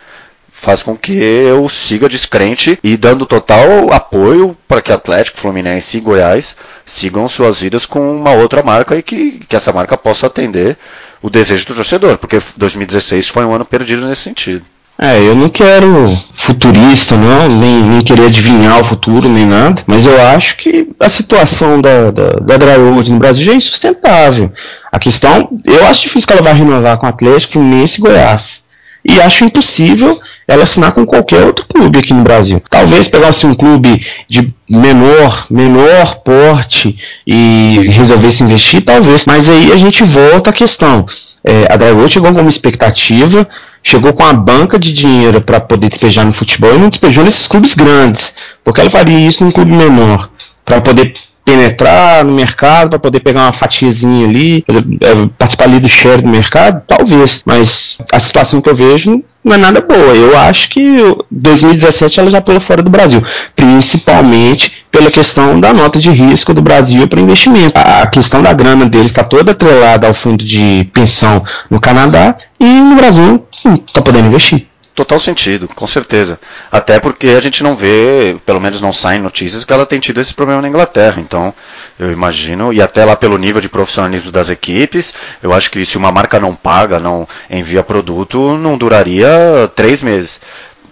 faz 0.67 0.83
com 0.83 0.97
que 0.97 1.13
eu 1.13 1.69
siga 1.69 2.09
descrente 2.09 2.77
e 2.83 2.97
dando 2.97 3.25
total 3.25 3.93
apoio 3.93 4.57
para 4.67 4.83
que 4.83 4.91
Atlético, 4.91 5.39
Fluminense 5.39 5.97
e 5.97 6.01
Goiás 6.01 6.57
sigam 6.85 7.29
suas 7.29 7.61
vidas 7.61 7.87
com 7.87 8.17
uma 8.17 8.33
outra 8.33 8.65
marca 8.65 8.97
e 8.97 9.03
que, 9.03 9.45
que 9.49 9.55
essa 9.55 9.73
marca 9.73 9.97
possa 9.97 10.27
atender 10.27 10.77
o 11.23 11.31
desejo 11.31 11.67
do 11.67 11.75
torcedor, 11.77 12.19
porque 12.19 12.43
2016 12.57 13.29
foi 13.29 13.45
um 13.45 13.55
ano 13.55 13.65
perdido 13.65 14.09
nesse 14.09 14.23
sentido. 14.23 14.65
É, 14.99 15.21
eu 15.21 15.37
não 15.37 15.49
quero 15.49 16.21
futurista, 16.35 17.17
não, 17.17 17.49
nem, 17.49 17.85
nem 17.85 18.03
querer 18.03 18.27
adivinhar 18.27 18.81
o 18.81 18.85
futuro, 18.85 19.29
nem 19.29 19.47
nada, 19.47 19.85
mas 19.87 20.05
eu 20.05 20.21
acho 20.21 20.57
que 20.57 20.89
a 20.99 21.09
situação 21.09 21.81
da, 21.81 22.11
da, 22.11 22.57
da 22.57 22.79
no 22.79 23.19
Brasil 23.21 23.47
já 23.47 23.53
é 23.53 23.57
insustentável. 23.57 24.51
A 24.91 24.99
questão, 24.99 25.49
eu 25.65 25.87
acho 25.87 26.03
difícil 26.03 26.27
que 26.27 26.33
ela 26.33 26.43
vai 26.43 26.55
renovar 26.55 26.99
com 26.99 27.07
o 27.07 27.09
Atlético, 27.09 27.53
Fluminense 27.53 27.99
e 27.99 28.03
Goiás. 28.03 28.67
E 29.09 29.21
acho 29.21 29.45
impossível 29.45 30.19
ela 30.49 30.65
assinar 30.65 30.93
com 30.93 31.05
qualquer 31.05 31.45
outro 31.45 31.67
clube 31.67 31.99
aqui 31.99 32.13
no 32.13 32.23
Brasil. 32.23 32.63
Talvez 32.71 33.09
pegasse 33.09 33.47
um 33.47 33.55
clube 33.55 34.07
de 34.29 34.55
menor, 34.69 35.47
menor 35.51 36.17
porte 36.25 36.97
e 37.27 37.89
resolvesse 37.91 38.43
investir, 38.43 38.85
talvez. 38.85 39.25
Mas 39.27 39.49
aí 39.49 39.73
a 39.73 39.77
gente 39.77 40.05
volta 40.05 40.51
à 40.51 40.53
questão. 40.53 41.05
É, 41.45 41.73
a 41.73 41.77
Drywood 41.77 42.13
chegou 42.13 42.33
com 42.33 42.41
uma 42.41 42.51
expectativa, 42.51 43.49
chegou 43.83 44.13
com 44.13 44.25
a 44.25 44.33
banca 44.33 44.79
de 44.79 44.93
dinheiro 44.93 45.41
para 45.41 45.61
poder 45.61 45.89
despejar 45.89 46.25
no 46.25 46.33
futebol 46.33 46.75
e 46.75 46.79
não 46.79 46.89
despejou 46.89 47.25
nesses 47.25 47.47
clubes 47.47 47.75
grandes, 47.75 48.33
porque 48.65 48.81
ela 48.81 48.91
faria 48.91 49.29
isso 49.29 49.45
num 49.45 49.53
clube 49.53 49.71
menor, 49.71 50.29
para 50.65 50.81
poder 50.81 51.15
penetrar 51.47 52.25
no 52.25 52.33
mercado, 52.33 52.91
para 52.91 52.99
poder 52.99 53.21
pegar 53.21 53.45
uma 53.45 53.53
fatiazinha 53.53 54.27
ali, 54.27 54.65
é, 54.69 55.29
participar 55.39 55.65
ali 55.65 55.79
do 55.79 55.89
share 55.89 56.21
do 56.21 56.29
mercado, 56.29 56.83
talvez, 56.89 57.41
mas 57.47 57.99
a 58.13 58.19
situação 58.19 58.61
que 58.61 58.69
eu 58.69 58.75
vejo 58.75 59.23
não 59.45 59.55
é 59.55 59.57
nada 59.57 59.81
boa. 59.81 60.13
Eu 60.13 60.37
acho 60.37 60.69
que 60.69 60.99
2017 61.31 62.19
ela 62.19 62.31
já 62.33 62.41
pulou 62.41 62.61
fora 62.61 62.83
do 62.83 62.91
Brasil, 62.91 63.23
principalmente 63.55 64.73
pela 64.91 65.09
questão 65.09 65.61
da 65.61 65.73
nota 65.73 66.01
de 66.01 66.11
risco 66.11 66.53
do 66.53 66.61
Brasil 66.61 67.07
para 67.07 67.21
investimento. 67.21 67.79
A 67.79 68.09
questão 68.09 68.43
da 68.43 68.53
grana 68.53 68.85
deles 68.85 69.07
está 69.07 69.23
toda 69.23 69.53
atrelada 69.53 70.09
ao 70.09 70.15
fundo 70.15 70.45
de 70.45 70.91
pensão 70.93 71.45
no 71.71 71.81
Canadá 71.81 72.37
e 72.59 72.65
no 72.65 72.97
Brasil 72.97 73.47
não 73.65 73.75
está 73.75 74.03
podendo 74.03 74.27
investir. 74.27 74.67
Total 74.97 75.21
sentido, 75.21 75.69
com 75.69 75.87
certeza. 75.87 76.41
Até 76.73 76.99
porque 76.99 77.29
a 77.29 77.41
gente 77.43 77.63
não 77.63 77.77
vê, 77.77 78.35
pelo 78.47 78.59
menos 78.59 78.81
não 78.81 78.95
saem 78.95 79.21
notícias, 79.21 79.63
que 79.63 79.71
ela 79.71 79.85
tem 79.85 80.01
tido 80.01 80.23
esse 80.23 80.33
problema 80.33 80.63
na 80.63 80.69
Inglaterra. 80.69 81.21
Então, 81.21 81.53
eu 81.99 82.11
imagino, 82.11 82.73
e 82.73 82.81
até 82.81 83.05
lá 83.05 83.15
pelo 83.15 83.37
nível 83.37 83.61
de 83.61 83.69
profissionalismo 83.69 84.33
das 84.33 84.49
equipes, 84.49 85.13
eu 85.43 85.53
acho 85.53 85.71
que 85.71 85.85
se 85.85 85.99
uma 85.99 86.11
marca 86.11 86.41
não 86.41 86.55
paga, 86.55 86.99
não 86.99 87.29
envia 87.51 87.83
produto, 87.83 88.57
não 88.57 88.79
duraria 88.79 89.71
três 89.75 90.01
meses. 90.03 90.41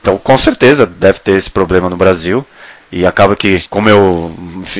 Então, 0.03 0.19
com 0.19 0.37
certeza 0.37 0.85
deve 0.85 1.21
ter 1.21 1.33
esse 1.33 1.51
problema 1.51 1.89
no 1.89 1.97
Brasil. 1.97 2.47
E 2.93 3.07
acaba 3.07 3.35
que, 3.35 3.65
como 3.71 3.89
eu, 3.89 4.37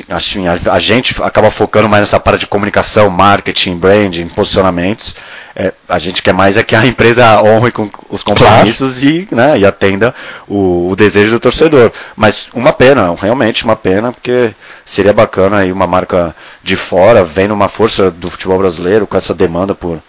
assim, 0.09 0.47
a, 0.47 0.57
a, 0.71 0.79
gente 0.79 1.21
acaba 1.23 1.51
focando 1.51 1.89
mais 1.89 2.03
nessa 2.03 2.21
parte 2.21 2.41
de 2.41 2.47
comunicação, 2.47 3.09
marketing, 3.09 3.77
branding, 3.77 4.29
posicionamentos. 4.29 5.17
É, 5.57 5.73
a 5.89 6.01
gente 6.01 6.21
quer 6.21 6.35
mais 6.35 6.57
é 6.57 6.65
que 6.65 6.75
a 6.75 6.85
empresa 6.85 7.41
honre 7.41 7.71
com 7.71 7.89
os 8.11 8.25
compromissos 8.25 9.01
claro. 9.01 9.17
e, 9.17 9.29
né, 9.31 9.59
e 9.61 9.65
atenda 9.65 10.13
o, 10.49 10.89
o, 10.91 10.97
desejo 10.97 11.33
do 11.33 11.41
torcedor. 11.41 11.93
Mas 12.17 12.49
uma 12.53 12.73
pena, 12.73 13.15
realmente 13.15 13.65
uma 13.65 13.77
pena, 13.77 14.13
porque 14.13 14.53
seria 14.85 15.13
bacana 15.13 15.59
aí 15.59 15.71
uma 15.71 15.87
marca 15.87 16.35
de 16.63 16.75
fora, 16.75 17.23
vendo 17.23 17.55
uma 17.55 17.69
força 17.69 18.11
do 18.11 18.29
futebol 18.29 18.59
brasileiro 18.59 19.07
com 19.07 19.17
essa 19.17 19.33
demanda 19.33 19.77
por, 19.77 20.03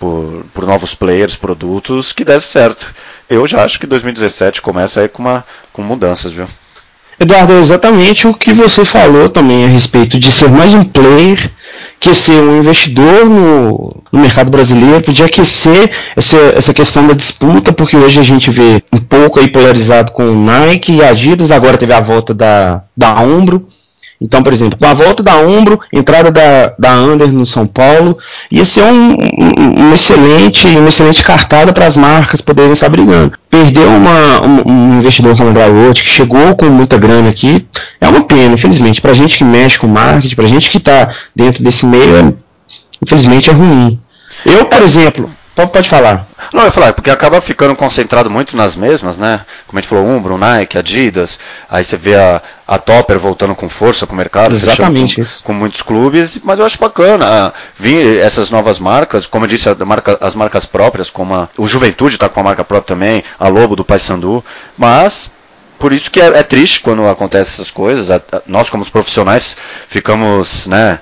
por, 0.00 0.44
por 0.52 0.66
novos 0.66 0.96
players, 0.96 1.36
produtos, 1.36 2.12
que 2.12 2.24
desse 2.24 2.48
certo. 2.48 2.92
Eu 3.30 3.46
já 3.46 3.64
acho 3.64 3.78
que 3.78 3.86
2017 3.86 4.60
começa 4.60 5.00
aí 5.00 5.08
com, 5.08 5.22
uma, 5.22 5.44
com 5.72 5.80
mudanças, 5.80 6.32
viu? 6.32 6.48
Eduardo, 7.20 7.52
é 7.52 7.58
exatamente 7.58 8.28
o 8.28 8.34
que 8.34 8.52
você 8.52 8.84
falou 8.84 9.28
também 9.28 9.64
a 9.64 9.68
respeito 9.68 10.20
de 10.20 10.30
ser 10.30 10.48
mais 10.48 10.72
um 10.72 10.84
player 10.84 11.50
que 11.98 12.14
ser 12.14 12.40
um 12.40 12.60
investidor 12.60 13.24
no, 13.24 14.02
no 14.12 14.20
mercado 14.20 14.50
brasileiro, 14.50 15.12
de 15.12 15.24
aquecer 15.24 15.90
essa, 16.14 16.36
essa 16.56 16.72
questão 16.72 17.06
da 17.08 17.14
disputa, 17.14 17.72
porque 17.72 17.96
hoje 17.96 18.20
a 18.20 18.22
gente 18.22 18.50
vê 18.50 18.82
um 18.92 18.98
pouco 18.98 19.40
aí 19.40 19.48
polarizado 19.48 20.12
com 20.12 20.30
o 20.30 20.34
Nike 20.34 20.92
e 20.92 21.02
Adidas, 21.02 21.50
agora 21.50 21.76
teve 21.76 21.92
a 21.92 22.00
volta 22.00 22.32
da, 22.32 22.84
da 22.96 23.20
Umbro, 23.20 23.66
então, 24.20 24.42
por 24.42 24.52
exemplo, 24.52 24.76
com 24.76 24.84
a 24.84 24.94
volta 24.94 25.22
da 25.22 25.36
Umbro, 25.36 25.80
entrada 25.92 26.30
da, 26.30 26.74
da 26.76 26.92
Under 26.94 27.32
no 27.32 27.46
São 27.46 27.66
Paulo, 27.66 28.18
ia 28.50 28.64
ser 28.64 28.82
um, 28.82 29.12
um, 29.12 29.80
um 29.84 29.94
excelente, 29.94 30.66
uma 30.66 30.88
excelente 30.88 31.22
cartada 31.22 31.72
para 31.72 31.86
as 31.86 31.94
marcas 31.94 32.40
poderem 32.40 32.72
estar 32.72 32.88
brigando. 32.88 33.38
Perder 33.48 33.86
uma, 33.86 34.44
um, 34.44 34.70
um, 34.70 34.98
investidor 34.98 35.36
como 35.36 35.52
Drywood, 35.52 36.02
que 36.02 36.08
chegou 36.08 36.56
com 36.56 36.66
muita 36.66 36.98
grana 36.98 37.28
aqui, 37.28 37.64
é 38.00 38.08
uma 38.08 38.24
pena, 38.24 38.54
infelizmente. 38.54 39.00
Para 39.00 39.12
a 39.12 39.14
gente 39.14 39.38
que 39.38 39.44
mexe 39.44 39.78
com 39.78 39.86
marketing, 39.86 40.34
para 40.34 40.48
gente 40.48 40.68
que 40.68 40.78
está 40.78 41.14
dentro 41.34 41.62
desse 41.62 41.86
meio, 41.86 42.16
é, 42.16 42.32
infelizmente 43.00 43.50
é 43.50 43.52
ruim. 43.52 44.00
Eu, 44.44 44.64
por 44.64 44.82
exemplo, 44.82 45.30
pode, 45.54 45.70
pode 45.70 45.88
falar. 45.88 46.26
Não, 46.52 46.64
eu 46.64 46.72
falar, 46.72 46.92
porque 46.92 47.10
acaba 47.10 47.40
ficando 47.40 47.76
concentrado 47.76 48.28
muito 48.28 48.56
nas 48.56 48.74
mesmas, 48.74 49.16
né? 49.16 49.42
Como 49.66 49.78
a 49.78 49.80
gente 49.80 49.88
falou, 49.88 50.06
Umbro, 50.06 50.38
Nike, 50.38 50.78
Adidas, 50.78 51.38
aí 51.70 51.84
você 51.84 51.96
vê 51.96 52.16
a, 52.16 52.40
a 52.68 52.76
Topper 52.78 53.18
voltando 53.18 53.54
com 53.54 53.66
força 53.66 54.06
para 54.06 54.12
o 54.12 54.16
mercado, 54.16 54.54
Exatamente 54.54 55.16
com, 55.16 55.22
isso. 55.22 55.42
com 55.42 55.54
muitos 55.54 55.80
clubes, 55.80 56.38
mas 56.44 56.58
eu 56.58 56.66
acho 56.66 56.78
bacana 56.78 57.24
ah, 57.26 57.52
vir 57.78 58.18
essas 58.18 58.50
novas 58.50 58.78
marcas, 58.78 59.24
como 59.24 59.46
eu 59.46 59.48
disse, 59.48 59.74
marca, 59.86 60.18
as 60.20 60.34
marcas 60.34 60.66
próprias, 60.66 61.08
como 61.08 61.34
a, 61.34 61.48
o 61.56 61.66
Juventude 61.66 62.16
está 62.16 62.28
com 62.28 62.40
a 62.40 62.42
marca 62.42 62.62
própria 62.62 62.94
também, 62.94 63.24
a 63.40 63.48
Lobo 63.48 63.74
do 63.74 63.86
Paysandu, 63.86 64.44
mas 64.76 65.30
por 65.78 65.94
isso 65.94 66.10
que 66.10 66.20
é, 66.20 66.26
é, 66.26 66.42
triste 66.42 66.80
quando 66.80 67.06
acontecem 67.06 67.54
essas 67.54 67.70
coisas. 67.70 68.08
Nós, 68.46 68.68
como 68.68 68.84
profissionais, 68.90 69.56
ficamos, 69.88 70.66
né, 70.66 70.98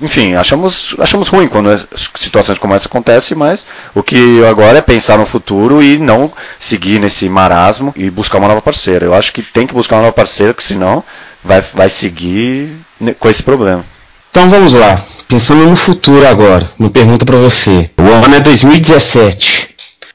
enfim, 0.00 0.34
achamos, 0.34 0.94
achamos 0.98 1.28
ruim 1.28 1.48
quando 1.48 1.70
situações 2.16 2.58
como 2.58 2.74
essa 2.74 2.88
acontecem, 2.88 3.36
mas 3.36 3.66
o 3.94 4.02
que 4.02 4.42
agora 4.44 4.78
é 4.78 4.82
pensar 4.82 5.18
no 5.18 5.26
futuro 5.26 5.82
e 5.82 5.98
não 5.98 6.32
seguir 6.58 6.98
nesse 6.98 7.28
marasmo 7.28 7.92
e 7.96 8.10
buscar 8.10 8.38
uma 8.38 8.48
nova 8.48 8.62
parceira. 8.62 9.04
Eu 9.04 9.14
acho 9.14 9.32
que 9.32 9.42
tem 9.42 9.66
que 9.66 9.74
buscar 9.74 9.96
uma 9.96 10.02
nova 10.02 10.12
parceira, 10.14 10.54
porque 10.54 10.66
senão 10.66 11.04
vai, 11.44 11.60
vai 11.60 11.88
seguir 11.88 12.76
com 13.18 13.28
esse 13.28 13.42
problema. 13.42 13.84
Então 14.30 14.48
vamos 14.48 14.72
lá, 14.72 15.04
pensando 15.28 15.66
no 15.66 15.76
futuro 15.76 16.26
agora, 16.26 16.70
uma 16.78 16.88
pergunta 16.90 17.24
para 17.26 17.36
você. 17.36 17.90
O 17.98 18.24
ano 18.24 18.36
é 18.36 18.40
2017. 18.40 19.69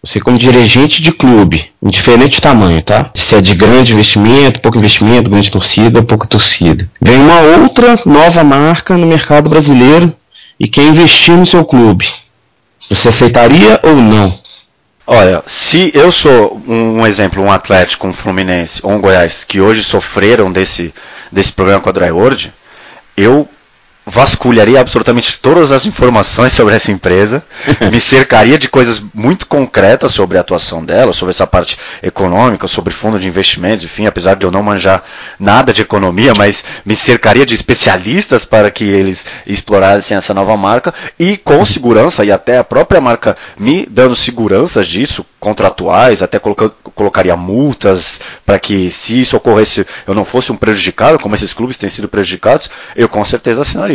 Você 0.05 0.19
como 0.19 0.37
dirigente 0.37 1.01
de 1.01 1.11
clube, 1.11 1.71
indiferente 1.81 2.39
tamanho, 2.39 2.79
tá? 2.83 3.09
Se 3.15 3.35
é 3.35 3.41
de 3.41 3.55
grande 3.55 3.91
investimento, 3.91 4.61
pouco 4.61 4.77
investimento, 4.77 5.31
grande 5.31 5.49
torcida, 5.49 6.03
pouca 6.03 6.27
torcida. 6.27 6.87
Vem 7.01 7.17
uma 7.17 7.39
outra 7.39 7.99
nova 8.05 8.43
marca 8.43 8.95
no 8.95 9.07
mercado 9.07 9.49
brasileiro 9.49 10.15
e 10.59 10.67
quer 10.67 10.83
investir 10.83 11.35
no 11.35 11.45
seu 11.45 11.65
clube. 11.65 12.07
Você 12.87 13.07
aceitaria 13.07 13.79
ou 13.81 13.95
não? 13.95 14.39
Olha, 15.07 15.41
se 15.47 15.91
eu 15.95 16.11
sou 16.11 16.61
um, 16.67 17.05
exemplo, 17.05 17.41
um 17.41 17.51
Atlético, 17.51 18.07
um 18.07 18.13
Fluminense 18.13 18.81
ou 18.83 18.91
um 18.91 19.01
Goiás 19.01 19.43
que 19.43 19.59
hoje 19.59 19.83
sofreram 19.83 20.51
desse, 20.51 20.93
desse 21.31 21.51
problema 21.51 21.79
com 21.79 21.89
a 21.89 21.91
Dryworld, 21.91 22.53
eu 23.17 23.47
vasculharia 24.05 24.79
absolutamente 24.79 25.39
todas 25.39 25.71
as 25.71 25.85
informações 25.85 26.53
sobre 26.53 26.75
essa 26.75 26.91
empresa, 26.91 27.43
me 27.91 27.99
cercaria 27.99 28.57
de 28.57 28.69
coisas 28.69 29.01
muito 29.13 29.47
concretas 29.47 30.11
sobre 30.13 30.37
a 30.37 30.41
atuação 30.41 30.85
dela, 30.85 31.11
sobre 31.11 31.31
essa 31.31 31.47
parte 31.47 31.77
econômica, 32.03 32.67
sobre 32.67 32.93
fundo 32.93 33.19
de 33.19 33.27
investimentos, 33.27 33.83
enfim, 33.83 34.05
apesar 34.05 34.35
de 34.35 34.45
eu 34.45 34.51
não 34.51 34.61
manjar 34.61 35.03
nada 35.39 35.73
de 35.73 35.81
economia, 35.81 36.33
mas 36.37 36.63
me 36.85 36.95
cercaria 36.95 37.45
de 37.45 37.55
especialistas 37.55 38.45
para 38.45 38.69
que 38.69 38.83
eles 38.83 39.25
explorassem 39.47 40.15
essa 40.15 40.33
nova 40.33 40.55
marca 40.55 40.93
e 41.17 41.37
com 41.37 41.65
segurança 41.65 42.23
e 42.23 42.31
até 42.31 42.57
a 42.59 42.63
própria 42.63 43.01
marca 43.01 43.35
me 43.57 43.87
dando 43.89 44.15
seguranças 44.15 44.87
disso, 44.87 45.25
contratuais, 45.39 46.21
até 46.21 46.39
colocaria 46.39 47.35
multas 47.35 48.19
para 48.45 48.57
que 48.59 48.89
se 48.89 49.21
isso 49.21 49.37
ocorresse 49.37 49.85
eu 50.07 50.13
não 50.13 50.25
fosse 50.25 50.51
um 50.51 50.57
prejudicado, 50.57 51.19
como 51.19 51.35
esses 51.35 51.53
clubes 51.53 51.77
têm 51.77 51.89
sido 51.89 52.07
prejudicados, 52.07 52.69
eu 52.95 53.07
com 53.07 53.23
certeza 53.23 53.61
assinaria 53.61 53.94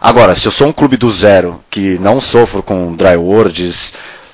Agora, 0.00 0.34
se 0.34 0.46
eu 0.46 0.52
sou 0.52 0.68
um 0.68 0.72
clube 0.72 0.96
do 0.96 1.10
zero 1.10 1.60
que 1.70 1.98
não 2.00 2.20
sofro 2.20 2.62
com 2.62 2.96
dry 2.96 3.16
words, 3.16 3.92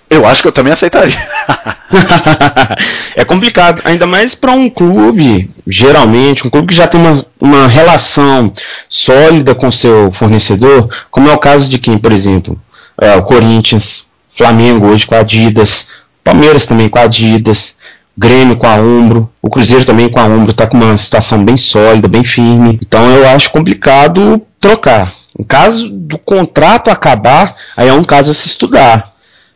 eu 0.08 0.24
acho 0.24 0.40
que 0.42 0.48
eu 0.48 0.52
também 0.52 0.72
aceitaria. 0.72 1.18
é 3.16 3.24
complicado, 3.24 3.82
ainda 3.84 4.06
mais 4.06 4.34
para 4.34 4.52
um 4.52 4.70
clube, 4.70 5.50
geralmente, 5.66 6.46
um 6.46 6.50
clube 6.50 6.68
que 6.68 6.74
já 6.74 6.86
tem 6.86 7.00
uma, 7.00 7.26
uma 7.40 7.66
relação 7.66 8.52
sólida 8.88 9.54
com 9.54 9.72
seu 9.72 10.12
fornecedor, 10.12 10.88
como 11.10 11.28
é 11.28 11.32
o 11.32 11.38
caso 11.38 11.68
de 11.68 11.78
quem, 11.78 11.98
por 11.98 12.12
exemplo, 12.12 12.60
é, 13.00 13.16
o 13.16 13.22
Corinthians, 13.24 14.06
Flamengo 14.30 14.86
hoje 14.86 15.04
com 15.04 15.16
a 15.16 15.20
Adidas, 15.20 15.86
Palmeiras 16.22 16.64
também 16.64 16.88
com 16.88 16.98
a 16.98 17.02
Adidas, 17.02 17.74
Grêmio 18.16 18.56
com 18.56 18.66
a 18.66 18.76
Umbro, 18.76 19.30
o 19.42 19.50
Cruzeiro 19.50 19.84
também 19.84 20.08
com 20.08 20.18
a 20.18 20.24
Umbro 20.24 20.52
está 20.52 20.66
com 20.66 20.76
uma 20.76 20.96
situação 20.96 21.44
bem 21.44 21.56
sólida, 21.56 22.08
bem 22.08 22.24
firme. 22.24 22.78
Então 22.80 23.10
eu 23.10 23.28
acho 23.28 23.50
complicado 23.50 24.40
trocar. 24.58 25.12
Em 25.38 25.44
caso 25.44 25.88
do 25.88 26.18
contrato 26.18 26.90
acabar, 26.90 27.56
aí 27.76 27.88
é 27.88 27.92
um 27.92 28.04
caso 28.04 28.30
a 28.30 28.34
se 28.34 28.46
estudar. 28.46 29.12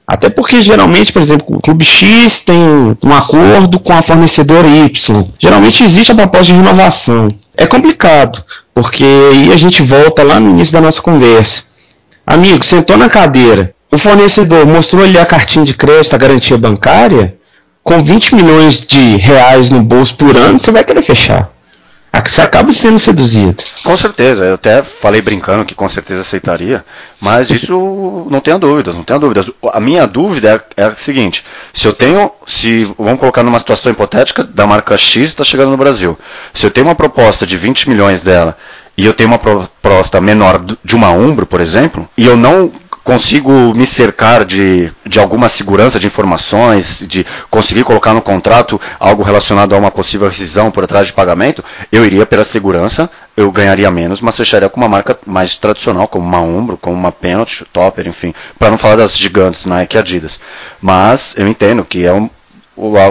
Até 0.07 0.29
porque 0.29 0.61
geralmente, 0.61 1.13
por 1.13 1.23
exemplo, 1.23 1.47
o 1.57 1.61
clube 1.61 1.85
X 1.85 2.41
tem 2.41 2.57
um 2.57 3.15
acordo 3.15 3.79
com 3.79 3.93
a 3.93 4.03
fornecedora 4.03 4.67
Y. 4.67 5.25
Geralmente 5.39 5.85
existe 5.85 6.11
a 6.11 6.15
proposta 6.17 6.47
de 6.47 6.53
renovação. 6.53 7.29
É 7.57 7.65
complicado, 7.65 8.43
porque 8.75 9.05
aí 9.05 9.53
a 9.53 9.57
gente 9.57 9.83
volta 9.83 10.23
lá 10.23 10.41
no 10.41 10.51
início 10.51 10.73
da 10.73 10.81
nossa 10.81 11.01
conversa. 11.01 11.63
Amigo, 12.27 12.65
sentou 12.65 12.97
na 12.97 13.09
cadeira, 13.09 13.75
o 13.91 13.99
fornecedor 13.99 14.67
mostrou 14.67 15.05
ali 15.05 15.19
a 15.19 15.27
cartinha 15.27 15.65
de 15.65 15.75
crédito, 15.75 16.15
a 16.15 16.19
garantia 16.19 16.57
bancária, 16.57 17.37
com 17.83 18.03
20 18.03 18.35
milhões 18.35 18.85
de 18.87 19.17
reais 19.17 19.71
no 19.71 19.83
bolso 19.83 20.15
por 20.17 20.37
ano, 20.37 20.61
você 20.61 20.71
vai 20.71 20.85
querer 20.85 21.03
fechar. 21.03 21.50
Você 22.29 22.41
acaba 22.41 22.73
sendo 22.73 22.99
seduzido. 22.99 23.63
Com 23.85 23.97
certeza, 23.97 24.45
eu 24.45 24.55
até 24.55 24.83
falei 24.83 25.21
brincando 25.21 25.65
que 25.65 25.75
com 25.75 25.89
certeza 25.89 26.23
aceitaria, 26.23 26.85
mas 27.21 27.51
isso 27.51 28.27
não 28.31 28.41
tenha 28.41 28.59
dúvidas, 28.59 28.95
não 28.95 29.05
tenha 29.05 29.19
dúvidas. 29.19 29.51
A 29.73 29.81
minha 29.81 30.07
dúvida 30.07 30.65
é, 30.77 30.83
é 30.83 30.85
a 30.87 30.95
seguinte: 30.95 31.45
se 31.73 31.87
eu 31.87 31.93
tenho, 31.93 32.31
se 32.47 32.85
vamos 32.99 33.21
colocar 33.21 33.43
numa 33.43 33.59
situação 33.59 33.93
hipotética 33.93 34.43
da 34.45 34.67
marca 34.67 34.97
X 34.97 35.29
está 35.29 35.45
chegando 35.45 35.71
no 35.71 35.77
Brasil, 35.77 36.19
se 36.53 36.67
eu 36.67 36.71
tenho 36.71 36.87
uma 36.87 36.95
proposta 36.95 37.47
de 37.47 37.57
20 37.57 37.89
milhões 37.89 38.23
dela 38.23 38.57
e 38.97 39.07
eu 39.07 39.15
tenho 39.15 39.29
uma 39.29 39.39
proposta 39.39 40.21
menor 40.21 40.63
de 40.85 40.97
uma 40.97 41.11
Umbro, 41.11 41.47
por 41.47 41.61
exemplo, 41.61 42.09
e 42.17 42.27
eu 42.27 42.37
não 42.37 42.71
consigo 43.11 43.75
me 43.75 43.85
cercar 43.85 44.45
de, 44.45 44.93
de 45.05 45.19
alguma 45.19 45.49
segurança 45.49 45.99
de 45.99 46.07
informações, 46.07 47.05
de 47.09 47.27
conseguir 47.51 47.83
colocar 47.83 48.15
no 48.15 48.23
contrato 48.23 48.81
algo 49.01 49.25
relacionado 49.25 49.75
a 49.75 49.79
uma 49.79 49.91
possível 49.91 50.29
rescisão 50.29 50.71
por 50.71 50.85
atrás 50.85 51.09
de 51.09 51.13
pagamento, 51.13 51.65
eu 51.91 52.05
iria 52.07 52.25
pela 52.25 52.45
segurança, 52.45 53.11
eu 53.37 53.51
ganharia 53.51 53.91
menos, 53.91 54.21
mas 54.21 54.37
fecharia 54.37 54.69
com 54.69 54.81
uma 54.81 54.89
marca 54.89 55.19
mais 55.27 55.59
tradicional, 55.59 56.07
como 56.07 56.25
uma 56.25 56.41
Umbro, 56.41 56.77
como 56.77 56.95
uma 56.95 57.11
Penalty, 57.11 57.65
Topper, 57.73 58.07
enfim, 58.07 58.33
para 58.57 58.71
não 58.71 58.79
falar 58.79 58.95
das 58.95 59.19
gigantes 59.19 59.67
Nike 59.67 59.97
e 59.97 59.99
Adidas. 59.99 60.39
Mas 60.81 61.35
eu 61.37 61.49
entendo 61.49 61.85
que 61.85 62.07
é 62.07 62.13
um, 62.13 62.31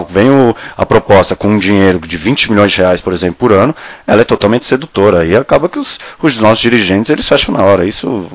vem 0.09 0.29
o, 0.29 0.55
a 0.77 0.85
proposta 0.85 1.35
com 1.35 1.49
um 1.49 1.57
dinheiro 1.57 1.99
de 1.99 2.15
20 2.15 2.51
milhões 2.51 2.71
de 2.71 2.77
reais, 2.77 3.01
por 3.01 3.11
exemplo, 3.11 3.35
por 3.35 3.51
ano, 3.51 3.75
ela 4.07 4.21
é 4.21 4.23
totalmente 4.23 4.63
sedutora. 4.63 5.25
E 5.25 5.35
acaba 5.35 5.67
que 5.67 5.77
os, 5.77 5.99
os 6.21 6.39
nossos 6.39 6.59
dirigentes 6.59 7.11
eles 7.11 7.27
fecham 7.27 7.53
na 7.53 7.63
hora. 7.65 7.85
Isso 7.85 8.27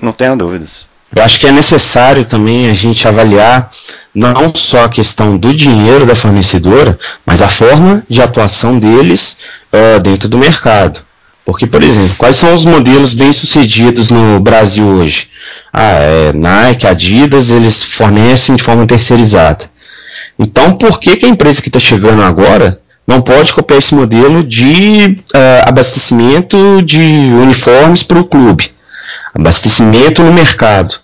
não 0.00 0.10
tenha 0.10 0.34
dúvidas. 0.34 0.90
Eu 1.14 1.22
acho 1.22 1.38
que 1.38 1.46
é 1.46 1.52
necessário 1.52 2.24
também 2.24 2.70
a 2.70 2.74
gente 2.74 3.06
avaliar 3.06 3.70
não 4.14 4.54
só 4.54 4.84
a 4.84 4.88
questão 4.88 5.36
do 5.36 5.54
dinheiro 5.54 6.06
da 6.06 6.16
fornecedora, 6.16 6.98
mas 7.24 7.40
a 7.42 7.48
forma 7.48 8.02
de 8.08 8.20
atuação 8.20 8.78
deles 8.78 9.36
uh, 9.72 10.00
dentro 10.00 10.28
do 10.28 10.38
mercado. 10.38 11.00
Porque, 11.44 11.66
por 11.66 11.82
exemplo, 11.82 12.14
quais 12.16 12.36
são 12.36 12.54
os 12.54 12.64
modelos 12.64 13.14
bem 13.14 13.32
sucedidos 13.32 14.10
no 14.10 14.38
Brasil 14.40 14.86
hoje? 14.86 15.28
Ah, 15.72 15.94
é, 15.94 16.32
Nike, 16.32 16.86
Adidas, 16.86 17.50
eles 17.50 17.82
fornecem 17.82 18.54
de 18.54 18.62
forma 18.62 18.86
terceirizada. 18.86 19.70
Então, 20.38 20.76
por 20.76 21.00
que, 21.00 21.16
que 21.16 21.26
a 21.26 21.28
empresa 21.28 21.60
que 21.60 21.68
está 21.68 21.80
chegando 21.80 22.22
agora 22.22 22.80
não 23.06 23.20
pode 23.20 23.52
copiar 23.52 23.80
esse 23.80 23.94
modelo 23.94 24.44
de 24.44 25.18
uh, 25.34 25.68
abastecimento 25.68 26.80
de 26.82 26.98
uniformes 26.98 28.02
para 28.02 28.20
o 28.20 28.24
clube? 28.24 28.70
Abastecimento 29.34 30.22
no 30.22 30.32
mercado. 30.32 31.01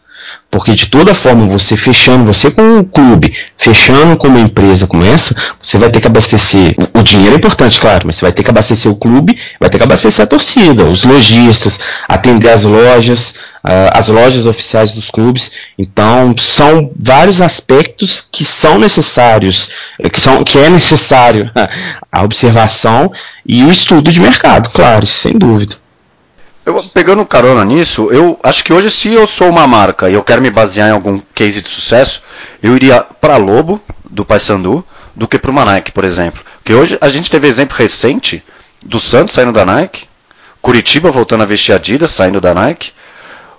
Porque 0.51 0.75
de 0.75 0.87
toda 0.87 1.15
forma, 1.15 1.47
você 1.47 1.77
fechando, 1.77 2.25
você 2.25 2.51
com 2.51 2.63
um 2.63 2.85
clube, 2.85 3.37
fechando 3.59 4.17
com 4.17 4.29
uma 4.29 4.41
empresa 4.41 4.87
como 4.87 5.05
essa, 5.05 5.35
você 5.61 5.77
vai 5.77 5.91
ter 5.91 6.01
que 6.01 6.07
abastecer. 6.07 6.75
O 6.95 7.03
dinheiro 7.03 7.35
é 7.35 7.37
importante, 7.37 7.79
claro, 7.79 8.07
mas 8.07 8.17
você 8.17 8.23
vai 8.23 8.33
ter 8.33 8.43
que 8.43 8.51
abastecer 8.51 8.91
o 8.91 8.97
clube, 8.97 9.39
vai 9.61 9.69
ter 9.69 9.77
que 9.77 9.85
abastecer 9.85 10.25
a 10.25 10.27
torcida, 10.27 10.85
os 10.85 11.05
lojistas, 11.05 11.79
atender 12.09 12.49
as 12.49 12.65
lojas, 12.65 13.35
as 13.93 14.09
lojas 14.09 14.47
oficiais 14.47 14.95
dos 14.95 15.11
clubes. 15.11 15.51
Então, 15.79 16.35
são 16.39 16.91
vários 16.99 17.43
aspectos 17.43 18.25
que 18.33 18.45
são 18.45 18.79
necessários, 18.79 19.69
que, 20.11 20.19
são, 20.19 20.43
que 20.45 20.59
é 20.59 20.71
necessário 20.71 21.51
a 22.11 22.23
observação 22.23 23.13
e 23.45 23.65
o 23.65 23.71
estudo 23.71 24.11
de 24.11 24.21
mercado, 24.21 24.71
claro, 24.71 25.07
sem 25.07 25.33
dúvida. 25.33 25.77
Eu, 26.69 26.85
pegando 26.93 27.25
carona 27.25 27.65
nisso, 27.65 28.11
eu 28.13 28.39
acho 28.43 28.63
que 28.63 28.75
hoje, 28.75 28.91
se 28.91 29.11
eu 29.11 29.27
sou 29.27 29.49
uma 29.49 29.67
marca 29.67 30.11
e 30.11 30.13
eu 30.13 30.23
quero 30.23 30.43
me 30.43 30.51
basear 30.51 30.91
em 30.91 30.93
algum 30.93 31.19
case 31.35 31.63
de 31.63 31.69
sucesso, 31.71 32.23
eu 32.63 32.77
iria 32.77 33.01
para 33.01 33.39
Lobo, 33.39 33.81
do 34.05 34.23
Paysandu, 34.23 34.85
do 35.17 35.27
que 35.27 35.39
para 35.39 35.51
uma 35.51 35.65
Nike, 35.65 35.93
por 35.93 36.05
exemplo. 36.05 36.43
Porque 36.59 36.75
hoje 36.75 36.99
a 37.01 37.09
gente 37.09 37.31
teve 37.31 37.49
exemplo 37.49 37.75
recente 37.75 38.45
do 38.83 39.01
Santos 39.01 39.35
saindo 39.35 39.51
da 39.51 39.65
Nike, 39.65 40.07
Curitiba 40.61 41.11
voltando 41.11 41.43
a 41.43 41.47
vestir 41.47 41.73
Adidas, 41.73 42.11
saindo 42.11 42.39
da 42.39 42.53
Nike. 42.53 42.93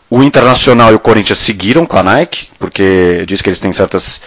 O 0.08 0.22
Internacional 0.22 0.91
e 0.91 0.95
o 0.95 1.00
Corinthians 1.00 1.39
seguiram 1.39 1.88
com 1.88 1.98
a 1.98 2.04
Nike, 2.04 2.50
porque 2.60 3.24
diz 3.26 3.41
que 3.41 3.50
eles 3.50 3.60
têm 3.60 3.74
certas 3.74 4.22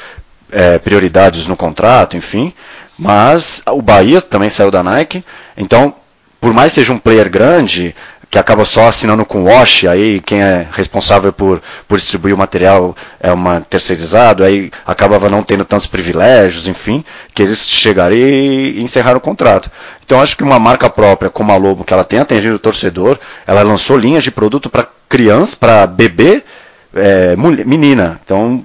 é, 0.51 0.81
prioridades 0.81 1.47
no 1.47 1.57
contrato, 1.57 2.17
enfim. 2.17 2.53
Mas 2.99 3.63
o 3.65 3.81
Bahia 3.81 4.21
também 4.21 4.51
saiu 4.51 4.73
da 4.73 4.83
Nike. 4.83 5.25
Então, 5.57 5.95
por 6.43 6.53
mais 6.53 6.73
que 6.73 6.81
seja 6.81 6.93
um 6.93 6.99
player 6.99 7.31
grande, 7.31 7.95
que 8.33 8.39
acaba 8.39 8.65
só 8.65 8.89
assinando 8.89 9.27
com 9.27 9.43
o 9.43 9.45
Wash, 9.45 9.85
aí 9.85 10.19
quem 10.19 10.43
é 10.43 10.67
responsável 10.73 11.35
por, 11.35 11.61
por 11.87 11.99
distribuir 11.99 12.35
o 12.35 12.39
material 12.39 12.97
é 13.21 13.31
uma 13.31 13.61
terceirizado, 13.61 14.43
aí 14.43 14.71
acabava 14.87 15.29
não 15.29 15.43
tendo 15.43 15.67
tantos 15.67 15.87
privilégios, 15.87 16.67
enfim, 16.67 17.05
que 17.35 17.43
eles 17.43 17.69
chegaram 17.69 18.17
e 18.17 18.81
encerraram 18.83 19.19
o 19.19 19.21
contrato. 19.21 19.71
Então 20.03 20.19
acho 20.19 20.35
que 20.35 20.43
uma 20.43 20.59
marca 20.59 20.89
própria 20.89 21.29
como 21.29 21.53
a 21.53 21.57
Lobo, 21.59 21.85
que 21.85 21.93
ela 21.93 22.05
tem 22.05 22.21
atendido 22.21 22.55
o 22.55 22.59
torcedor, 22.59 23.19
ela 23.47 23.63
lançou 23.63 23.99
linhas 23.99 24.25
de 24.25 24.31
produto 24.31 24.71
para 24.71 24.89
criança, 25.11 25.55
para 25.55 25.87
bebê, 25.87 26.43
é, 26.95 27.37
menina. 27.37 28.19
Então, 28.25 28.65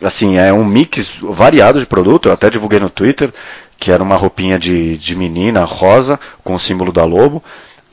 assim, 0.00 0.38
é 0.38 0.52
um 0.52 0.64
mix 0.64 1.10
variado 1.20 1.80
de 1.80 1.86
produto, 1.86 2.28
eu 2.28 2.32
até 2.32 2.48
divulguei 2.48 2.78
no 2.78 2.88
Twitter, 2.88 3.34
que 3.76 3.90
era 3.90 4.04
uma 4.04 4.14
roupinha 4.14 4.56
de, 4.56 4.96
de 4.96 5.16
menina 5.16 5.64
rosa 5.64 6.20
com 6.44 6.54
o 6.54 6.60
símbolo 6.60 6.92
da 6.92 7.04
Lobo 7.04 7.42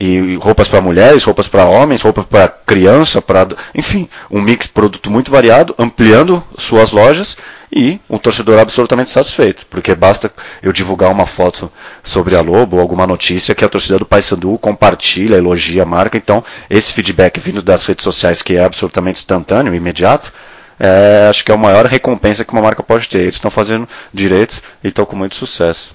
e 0.00 0.36
roupas 0.36 0.68
para 0.68 0.80
mulheres, 0.80 1.24
roupas 1.24 1.48
para 1.48 1.64
homens, 1.64 2.02
roupas 2.02 2.24
para 2.24 2.48
criança, 2.48 3.20
para 3.20 3.48
enfim, 3.74 4.08
um 4.30 4.40
mix 4.40 4.66
produto 4.66 5.10
muito 5.10 5.30
variado, 5.30 5.74
ampliando 5.78 6.42
suas 6.56 6.92
lojas 6.92 7.36
e 7.70 8.00
um 8.08 8.16
torcedor 8.16 8.58
absolutamente 8.58 9.10
satisfeito, 9.10 9.66
porque 9.66 9.94
basta 9.94 10.32
eu 10.62 10.72
divulgar 10.72 11.10
uma 11.10 11.26
foto 11.26 11.70
sobre 12.02 12.36
a 12.36 12.40
Lobo 12.40 12.76
ou 12.76 12.82
alguma 12.82 13.06
notícia 13.06 13.54
que 13.54 13.64
a 13.64 13.68
torcida 13.68 13.98
do 13.98 14.06
Paysandu 14.06 14.56
compartilha, 14.58 15.36
elogia 15.36 15.82
a 15.82 15.86
marca, 15.86 16.16
então 16.16 16.44
esse 16.70 16.92
feedback 16.92 17.40
vindo 17.40 17.60
das 17.60 17.84
redes 17.84 18.04
sociais 18.04 18.40
que 18.40 18.56
é 18.56 18.64
absolutamente 18.64 19.18
instantâneo, 19.18 19.74
imediato, 19.74 20.32
é, 20.80 21.26
acho 21.28 21.44
que 21.44 21.50
é 21.50 21.54
a 21.54 21.58
maior 21.58 21.86
recompensa 21.86 22.44
que 22.44 22.52
uma 22.52 22.62
marca 22.62 22.82
pode 22.82 23.08
ter. 23.08 23.18
Eles 23.18 23.34
estão 23.34 23.50
fazendo 23.50 23.88
direito 24.14 24.62
e 24.82 24.88
estão 24.88 25.04
com 25.04 25.16
muito 25.16 25.34
sucesso. 25.34 25.92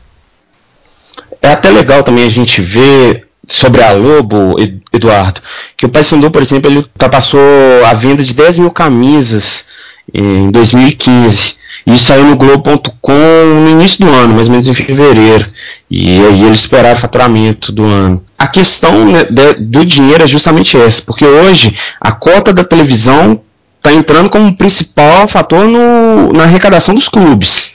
É 1.41 1.49
até 1.49 1.69
legal 1.69 2.03
também 2.03 2.25
a 2.25 2.29
gente 2.29 2.61
ver 2.61 3.29
sobre 3.47 3.83
a 3.83 3.91
Lobo, 3.91 4.55
Eduardo, 4.91 5.41
que 5.77 5.85
o 5.85 5.89
Paysandu, 5.89 6.31
por 6.31 6.41
exemplo, 6.41 6.69
ele 6.71 6.79
ultrapassou 6.79 7.39
a 7.85 7.93
venda 7.93 8.23
de 8.23 8.33
10 8.33 8.59
mil 8.59 8.71
camisas 8.71 9.65
em 10.13 10.49
2015. 10.49 11.55
Isso 11.85 12.05
saiu 12.05 12.23
no 12.23 12.37
Globo.com 12.37 13.11
no 13.11 13.69
início 13.69 13.99
do 13.99 14.09
ano, 14.09 14.33
mais 14.35 14.47
ou 14.47 14.51
menos 14.51 14.67
em 14.67 14.73
fevereiro. 14.73 15.45
E 15.91 16.21
aí 16.21 16.43
eles 16.43 16.59
esperaram 16.59 16.97
o 16.97 17.01
faturamento 17.01 17.71
do 17.71 17.83
ano. 17.83 18.23
A 18.39 18.47
questão 18.47 19.05
né, 19.05 19.25
de, 19.25 19.53
do 19.55 19.85
dinheiro 19.85 20.23
é 20.23 20.27
justamente 20.27 20.77
essa, 20.77 21.01
porque 21.01 21.25
hoje 21.25 21.75
a 21.99 22.11
cota 22.11 22.53
da 22.53 22.63
televisão 22.63 23.41
está 23.77 23.91
entrando 23.91 24.29
como 24.29 24.55
principal 24.55 25.27
fator 25.27 25.67
no, 25.67 26.31
na 26.31 26.43
arrecadação 26.43 26.95
dos 26.95 27.09
clubes. 27.09 27.71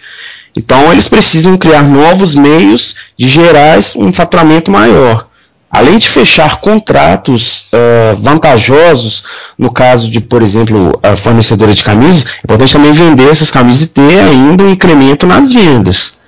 Então 0.57 0.90
eles 0.90 1.07
precisam 1.07 1.59
criar 1.59 1.83
novos 1.83 2.35
meios 2.35 2.96
de 3.18 3.28
gerar 3.28 3.78
um 3.94 4.11
faturamento 4.11 4.70
maior 4.70 5.28
além 5.70 5.98
de 5.98 6.09
fechar 6.09 6.61
contratos 6.61 7.68
uh, 7.72 8.16
vantajosos, 8.20 9.22
no 9.57 9.72
caso 9.72 10.11
de, 10.11 10.20
por 10.20 10.42
exemplo, 10.42 10.98
a 11.02 11.16
fornecedora 11.16 11.74
de 11.74 11.85
camisas, 11.85 12.24
é 12.24 12.38
importante 12.44 12.72
também 12.72 12.92
vender 12.92 13.31
essas 13.31 13.50
camisas 13.50 13.83
e 13.83 13.87
ter 13.87 14.18
ainda 14.20 14.64
um 14.64 14.70
incremento 14.70 15.26
nas 15.26 15.52
vendas. 15.52 16.18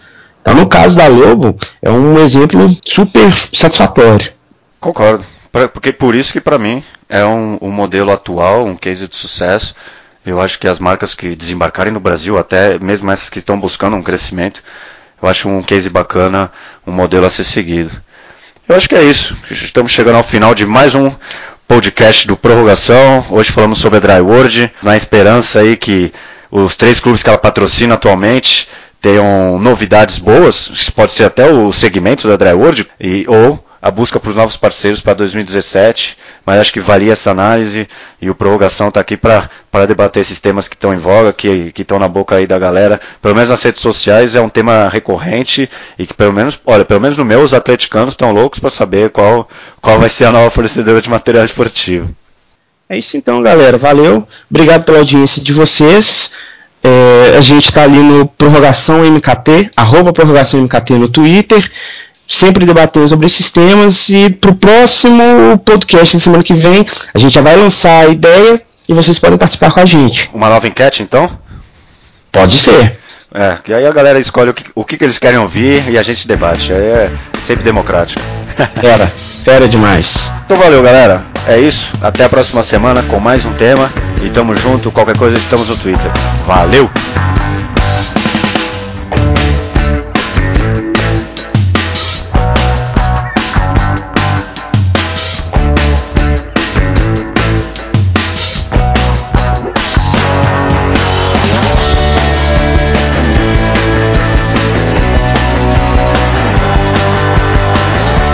Então, 0.41 0.55
no 0.55 0.67
caso 0.67 0.97
da 0.97 1.07
Lobo, 1.07 1.57
é 1.83 1.91
um 1.91 2.19
exemplo 2.19 2.77
super 2.85 3.33
satisfatório. 3.53 4.33
Concordo. 4.81 5.25
Porque 5.73 5.93
por 5.93 6.15
isso 6.15 6.33
que 6.33 6.41
para 6.41 6.59
mim 6.59 6.83
é 7.09 7.25
um, 7.25 7.59
um, 7.61 7.71
modelo 7.71 8.13
atual, 8.13 8.65
um 8.65 8.77
case 8.77 9.09
de 9.09 9.17
sucesso. 9.17 9.75
Eu 10.25 10.41
acho 10.41 10.59
que 10.59 10.69
as 10.69 10.79
marcas 10.79 11.13
que 11.15 11.35
desembarcarem 11.35 11.93
no 11.93 12.01
Brasil, 12.01 12.39
até 12.39 12.79
mesmo 12.79 13.11
essas 13.11 13.29
que 13.29 13.39
estão 13.39 13.59
buscando 13.59 13.97
um 13.97 14.03
crescimento, 14.03 14.63
eu 15.21 15.29
acho 15.29 15.49
um 15.49 15.63
case 15.63 15.91
bacana, 15.91 16.51
um 16.87 16.93
modelo 16.93 17.27
a 17.27 17.31
ser 17.31 17.45
seguido. 17.45 17.91
Eu 18.71 18.77
acho 18.77 18.89
que 18.89 18.95
é 18.95 19.03
isso. 19.03 19.37
Estamos 19.51 19.91
chegando 19.91 20.15
ao 20.15 20.23
final 20.23 20.55
de 20.55 20.65
mais 20.65 20.95
um 20.95 21.11
podcast 21.67 22.25
do 22.29 22.37
Prorrogação. 22.37 23.27
Hoje 23.29 23.51
falamos 23.51 23.81
sobre 23.81 23.97
a 23.97 24.01
Dryworld, 24.01 24.71
na 24.81 24.97
esperança 24.97 25.59
aí 25.59 25.77
que 25.77 26.13
os 26.53 26.77
três 26.77 27.01
clubes 27.01 27.21
que 27.21 27.29
ela 27.29 27.37
patrocina 27.37 27.95
atualmente 27.95 28.69
tenham 29.01 29.59
novidades 29.59 30.19
boas, 30.19 30.89
pode 30.95 31.13
ser 31.15 31.25
até 31.25 31.51
o 31.51 31.73
segmento 31.73 32.29
da 32.29 32.37
Dryworld, 32.37 32.87
e, 33.01 33.25
ou 33.27 33.59
a 33.83 33.91
busca 33.91 34.21
por 34.21 34.37
novos 34.37 34.57
parceiros 34.57 35.01
para 35.01 35.15
2017, 35.15 36.17
mas 36.51 36.63
acho 36.63 36.73
que 36.73 36.81
valia 36.81 37.13
essa 37.13 37.31
análise 37.31 37.87
e 38.21 38.29
o 38.29 38.35
Prorrogação 38.35 38.89
está 38.89 38.99
aqui 38.99 39.17
para 39.17 39.49
debater 39.87 40.21
esses 40.21 40.41
temas 40.41 40.67
que 40.67 40.75
estão 40.75 40.93
em 40.93 40.97
voga, 40.97 41.33
que 41.33 41.73
estão 41.79 41.97
na 41.97 42.09
boca 42.09 42.35
aí 42.35 42.45
da 42.45 42.59
galera. 42.59 43.01
Pelo 43.23 43.37
menos 43.37 43.51
nas 43.51 43.63
redes 43.63 43.81
sociais 43.81 44.35
é 44.35 44.41
um 44.41 44.49
tema 44.49 44.89
recorrente 44.89 45.71
e 45.97 46.05
que 46.09 46.13
pelo 46.13 46.33
menos, 46.33 46.61
olha, 46.67 46.85
pelo 46.85 47.01
menos 47.01 47.17
no 47.17 47.25
meu 47.25 47.41
os 47.41 47.55
atleticanos 47.55 48.15
estão 48.15 48.33
loucos 48.33 48.59
para 48.59 48.69
saber 48.69 49.11
qual, 49.11 49.49
qual 49.81 50.01
vai 50.01 50.09
ser 50.09 50.25
a 50.25 50.33
nova 50.33 50.51
fornecedora 50.51 51.01
de 51.01 51.09
material 51.09 51.45
esportivo. 51.45 52.11
É 52.89 52.99
isso 52.99 53.17
então, 53.17 53.41
galera. 53.41 53.79
Valeu. 53.79 54.27
Obrigado 54.51 54.83
pela 54.83 54.99
audiência 54.99 55.41
de 55.41 55.53
vocês. 55.53 56.33
É, 56.83 57.37
a 57.39 57.41
gente 57.41 57.69
está 57.69 57.85
ali 57.85 58.01
no 58.01 58.27
Prorrogação 58.27 59.05
MKT, 59.05 59.71
arroba 59.77 60.13
Prorrogação 60.13 60.61
MKT 60.61 60.95
no 60.95 61.09
Twitter 61.09 61.71
sempre 62.31 62.65
debatendo 62.65 63.09
sobre 63.09 63.27
esses 63.27 63.51
temas 63.51 64.09
e 64.09 64.31
para 64.31 64.53
o 64.53 64.55
próximo 64.55 65.59
podcast 65.65 66.15
na 66.15 66.21
semana 66.21 66.45
que 66.45 66.55
vem 66.55 66.87
a 67.13 67.19
gente 67.19 67.35
já 67.35 67.43
vai 67.43 67.57
lançar 67.57 68.07
a 68.07 68.09
ideia 68.09 68.63
e 68.89 68.95
vocês 68.95 69.19
podem 69.19 69.37
participar 69.37 69.73
com 69.73 69.81
a 69.81 69.85
gente. 69.85 70.31
Uma 70.33 70.49
nova 70.49 70.67
enquete 70.69 71.03
então? 71.03 71.29
Pode 72.31 72.57
ser. 72.59 72.99
É, 73.35 73.57
que 73.63 73.73
aí 73.73 73.87
a 73.87 73.93
galera 73.93 74.19
escolhe 74.19 74.51
o 74.51 74.55
que, 74.55 74.65
o 74.75 74.85
que, 74.85 75.03
eles 75.03 75.19
querem 75.19 75.39
ouvir 75.39 75.89
e 75.89 75.99
a 75.99 76.03
gente 76.03 76.27
debate. 76.27 76.73
Aí 76.73 76.83
é 76.83 77.13
sempre 77.43 77.65
democrático. 77.65 78.21
Fera, 78.81 79.07
fera 79.45 79.69
demais. 79.69 80.31
Então 80.45 80.57
valeu, 80.57 80.83
galera. 80.83 81.25
É 81.47 81.59
isso. 81.59 81.93
Até 82.01 82.25
a 82.25 82.29
próxima 82.29 82.63
semana 82.63 83.03
com 83.05 83.19
mais 83.19 83.45
um 83.45 83.53
tema. 83.53 83.91
E 84.23 84.29
tamo 84.31 84.55
junto. 84.55 84.91
Qualquer 84.91 85.17
coisa 85.17 85.37
estamos 85.37 85.69
no 85.69 85.77
Twitter. 85.77 86.11
Valeu! 86.47 86.91